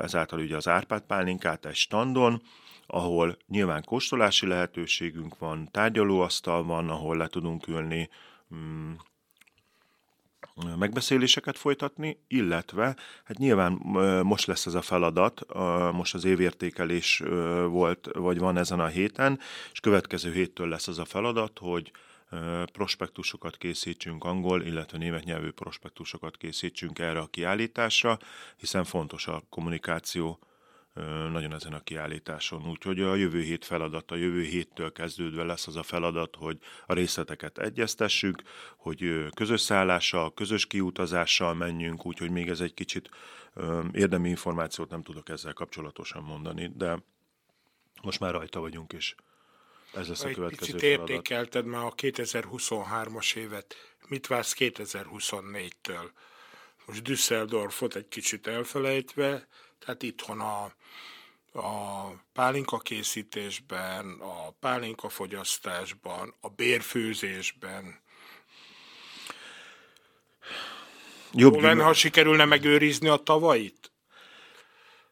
ezáltal 0.00 0.40
ugye 0.40 0.56
az 0.56 0.68
Árpád 0.68 1.02
pálinkát 1.02 1.66
egy 1.66 1.74
standon, 1.74 2.42
ahol 2.86 3.36
nyilván 3.46 3.84
kóstolási 3.84 4.46
lehetőségünk 4.46 5.38
van, 5.38 5.68
tárgyalóasztal 5.70 6.64
van, 6.64 6.88
ahol 6.88 7.16
le 7.16 7.26
tudunk 7.26 7.66
ülni, 7.66 8.08
mm, 8.54 8.92
megbeszéléseket 10.78 11.58
folytatni, 11.58 12.24
illetve 12.28 12.96
hát 13.24 13.38
nyilván 13.38 13.72
most 14.22 14.46
lesz 14.46 14.66
ez 14.66 14.74
a 14.74 14.82
feladat, 14.82 15.46
most 15.92 16.14
az 16.14 16.24
évértékelés 16.24 17.22
volt, 17.68 18.08
vagy 18.12 18.38
van 18.38 18.56
ezen 18.56 18.80
a 18.80 18.86
héten, 18.86 19.38
és 19.72 19.80
következő 19.80 20.32
héttől 20.32 20.68
lesz 20.68 20.88
az 20.88 20.98
a 20.98 21.04
feladat, 21.04 21.58
hogy 21.58 21.92
prospektusokat 22.72 23.56
készítsünk 23.56 24.24
angol, 24.24 24.62
illetve 24.62 24.98
német 24.98 25.24
nyelvű 25.24 25.50
prospektusokat 25.50 26.36
készítsünk 26.36 26.98
erre 26.98 27.18
a 27.18 27.26
kiállításra, 27.26 28.18
hiszen 28.56 28.84
fontos 28.84 29.26
a 29.26 29.42
kommunikáció 29.48 30.38
nagyon 31.30 31.52
ezen 31.52 31.72
a 31.72 31.80
kiállításon. 31.80 32.68
Úgyhogy 32.68 33.00
a 33.00 33.14
jövő 33.14 33.42
hét 33.42 33.64
feladata, 33.64 34.14
jövő 34.14 34.42
héttől 34.42 34.92
kezdődve 34.92 35.44
lesz 35.44 35.66
az 35.66 35.76
a 35.76 35.82
feladat, 35.82 36.36
hogy 36.36 36.58
a 36.86 36.92
részleteket 36.92 37.58
egyeztessük, 37.58 38.42
hogy 38.76 39.26
közös 39.34 39.60
szállással, 39.60 40.34
közös 40.34 40.66
kiutazással 40.66 41.54
menjünk, 41.54 42.06
úgyhogy 42.06 42.30
még 42.30 42.48
ez 42.48 42.60
egy 42.60 42.74
kicsit 42.74 43.10
érdemi 43.92 44.28
információt 44.28 44.90
nem 44.90 45.02
tudok 45.02 45.28
ezzel 45.28 45.52
kapcsolatosan 45.52 46.22
mondani, 46.22 46.70
de 46.74 47.02
most 48.02 48.20
már 48.20 48.32
rajta 48.32 48.60
vagyunk, 48.60 48.92
és 48.92 49.14
ez 49.94 50.08
lesz 50.08 50.24
a 50.24 50.30
következő 50.30 50.72
picit 50.72 50.80
feladat. 50.80 51.08
értékelted 51.08 51.64
már 51.64 51.84
a 51.84 51.94
2023-as 51.94 53.36
évet. 53.36 53.74
Mit 54.08 54.26
vársz 54.26 54.54
2024-től? 54.58 56.10
Most 56.86 57.02
Düsseldorfot 57.02 57.94
egy 57.94 58.08
kicsit 58.08 58.46
elfelejtve, 58.46 59.46
tehát 59.78 60.02
itthon 60.02 60.40
a, 60.40 60.62
a 61.58 62.06
pálinka 62.32 62.78
készítésben, 62.78 64.10
a 64.20 64.50
pálinka 64.50 65.08
fogyasztásban, 65.08 66.34
a 66.40 66.48
bérfőzésben. 66.48 68.00
Jobb 71.32 71.60
lenne, 71.60 71.82
ha 71.82 71.92
sikerülne 71.92 72.44
megőrizni 72.44 73.08
a 73.08 73.16
tavait? 73.16 73.92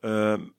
Ö- 0.00 0.56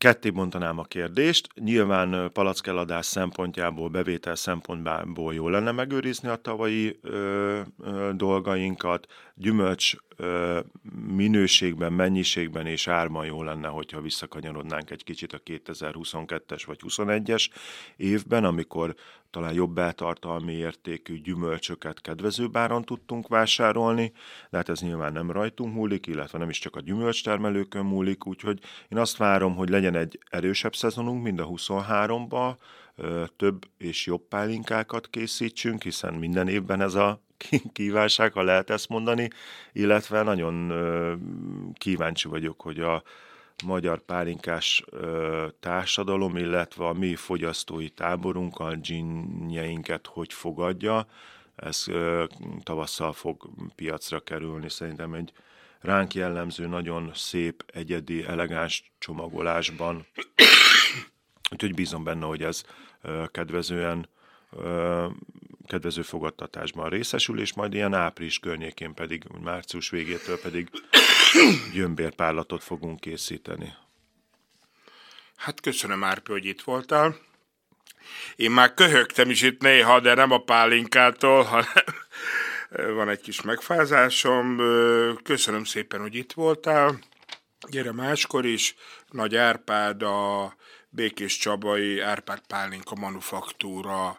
Ketté 0.00 0.30
bontanám 0.30 0.78
a 0.78 0.82
kérdést. 0.82 1.48
Nyilván 1.54 2.32
palackeladás 2.32 3.06
szempontjából, 3.06 3.88
bevétel 3.88 4.34
szempontjából 4.34 5.34
jó 5.34 5.48
lenne 5.48 5.70
megőrizni 5.70 6.28
a 6.28 6.36
tavalyi 6.36 6.98
ö, 7.02 7.60
ö, 7.82 8.10
dolgainkat. 8.14 9.06
Gyümölcs 9.34 9.94
ö, 10.16 10.60
minőségben, 11.06 11.92
mennyiségben 11.92 12.66
és 12.66 12.88
árban 12.88 13.26
jó 13.26 13.42
lenne, 13.42 13.68
hogyha 13.68 14.00
visszakanyarodnánk 14.00 14.90
egy 14.90 15.04
kicsit 15.04 15.32
a 15.32 15.38
2022-es 15.38 16.62
vagy 16.66 16.78
2021-es 16.82 17.48
évben, 17.96 18.44
amikor 18.44 18.94
talán 19.30 19.52
jobb 19.52 19.74
beltartalmi 19.74 20.52
értékű 20.52 21.20
gyümölcsöket 21.20 22.00
kedvező 22.00 22.48
báron 22.48 22.84
tudtunk 22.84 23.28
vásárolni, 23.28 24.12
de 24.50 24.56
hát 24.56 24.68
ez 24.68 24.80
nyilván 24.80 25.12
nem 25.12 25.30
rajtunk 25.30 25.74
múlik, 25.74 26.06
illetve 26.06 26.38
nem 26.38 26.48
is 26.48 26.58
csak 26.58 26.76
a 26.76 26.80
gyümölcstermelőkön 26.80 27.84
múlik, 27.84 28.26
úgyhogy 28.26 28.60
én 28.88 28.98
azt 28.98 29.16
várom, 29.16 29.54
hogy 29.54 29.68
legyen 29.68 29.94
egy 29.94 30.18
erősebb 30.30 30.74
szezonunk, 30.74 31.22
mind 31.22 31.40
a 31.40 31.46
23-ba, 31.46 32.54
több 33.36 33.66
és 33.78 34.06
jobb 34.06 34.22
pálinkákat 34.28 35.08
készítsünk, 35.08 35.82
hiszen 35.82 36.14
minden 36.14 36.48
évben 36.48 36.80
ez 36.80 36.94
a 36.94 37.22
kívánság, 37.72 38.32
ha 38.32 38.42
lehet 38.42 38.70
ezt 38.70 38.88
mondani, 38.88 39.28
illetve 39.72 40.22
nagyon 40.22 40.72
kíváncsi 41.74 42.28
vagyok, 42.28 42.60
hogy 42.60 42.80
a 42.80 43.02
magyar 43.62 43.98
pálinkás 43.98 44.84
ö, 44.90 45.46
társadalom, 45.60 46.36
illetve 46.36 46.86
a 46.86 46.92
mi 46.92 47.14
fogyasztói 47.14 47.88
táborunkkal 47.88 48.76
ginjeinket 48.76 50.06
hogy 50.06 50.32
fogadja. 50.32 51.06
Ez 51.56 51.84
ö, 51.88 52.24
tavasszal 52.62 53.12
fog 53.12 53.50
piacra 53.74 54.20
kerülni. 54.20 54.68
Szerintem 54.68 55.14
egy 55.14 55.32
ránk 55.80 56.14
jellemző, 56.14 56.66
nagyon 56.66 57.10
szép, 57.14 57.64
egyedi, 57.72 58.24
elegáns 58.24 58.92
csomagolásban. 58.98 60.06
Úgyhogy 61.52 61.74
bízom 61.74 62.04
benne, 62.04 62.26
hogy 62.26 62.42
ez 62.42 62.62
ö, 63.02 63.24
kedvezően 63.30 64.08
kedvező 65.66 66.02
fogadtatásban 66.02 66.88
részesül, 66.88 67.40
és 67.40 67.54
majd 67.54 67.74
ilyen 67.74 67.94
április 67.94 68.38
környékén 68.38 68.94
pedig, 68.94 69.24
március 69.42 69.90
végétől 69.90 70.40
pedig 70.40 70.70
gyömbérpárlatot 71.72 72.62
fogunk 72.62 73.00
készíteni. 73.00 73.74
Hát 75.36 75.60
köszönöm, 75.60 76.04
Árpi, 76.04 76.32
hogy 76.32 76.44
itt 76.44 76.60
voltál. 76.60 77.16
Én 78.36 78.50
már 78.50 78.74
köhögtem 78.74 79.30
is 79.30 79.42
itt 79.42 79.60
néha, 79.60 80.00
de 80.00 80.14
nem 80.14 80.30
a 80.30 80.38
pálinkától, 80.38 81.42
hanem 81.42 81.84
van 82.96 83.08
egy 83.08 83.20
kis 83.20 83.42
megfázásom. 83.42 84.56
Köszönöm 85.22 85.64
szépen, 85.64 86.00
hogy 86.00 86.14
itt 86.14 86.32
voltál. 86.32 86.98
Gyere 87.68 87.92
máskor 87.92 88.46
is. 88.46 88.74
Nagy 89.08 89.36
Árpád, 89.36 90.02
a 90.02 90.54
Békés 90.88 91.36
Csabai 91.36 92.00
Árpád 92.00 92.40
Pálinka 92.46 92.94
Manufaktúra 92.94 94.18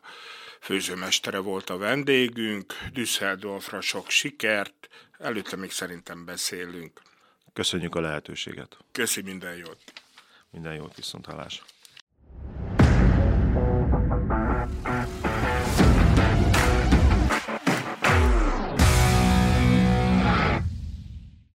főzőmestere 0.61 1.39
volt 1.39 1.69
a 1.69 1.77
vendégünk. 1.77 2.73
Düsseldorfra 2.93 3.81
sok 3.81 4.09
sikert. 4.09 4.87
Előtte 5.19 5.55
még 5.55 5.71
szerintem 5.71 6.25
beszélünk. 6.25 7.01
Köszönjük 7.53 7.95
a 7.95 7.99
lehetőséget. 7.99 8.77
Köszi 8.91 9.21
minden 9.21 9.55
jót. 9.55 9.83
Minden 10.49 10.73
jót, 10.73 10.95
viszont 10.95 11.25
hallás. 11.25 11.61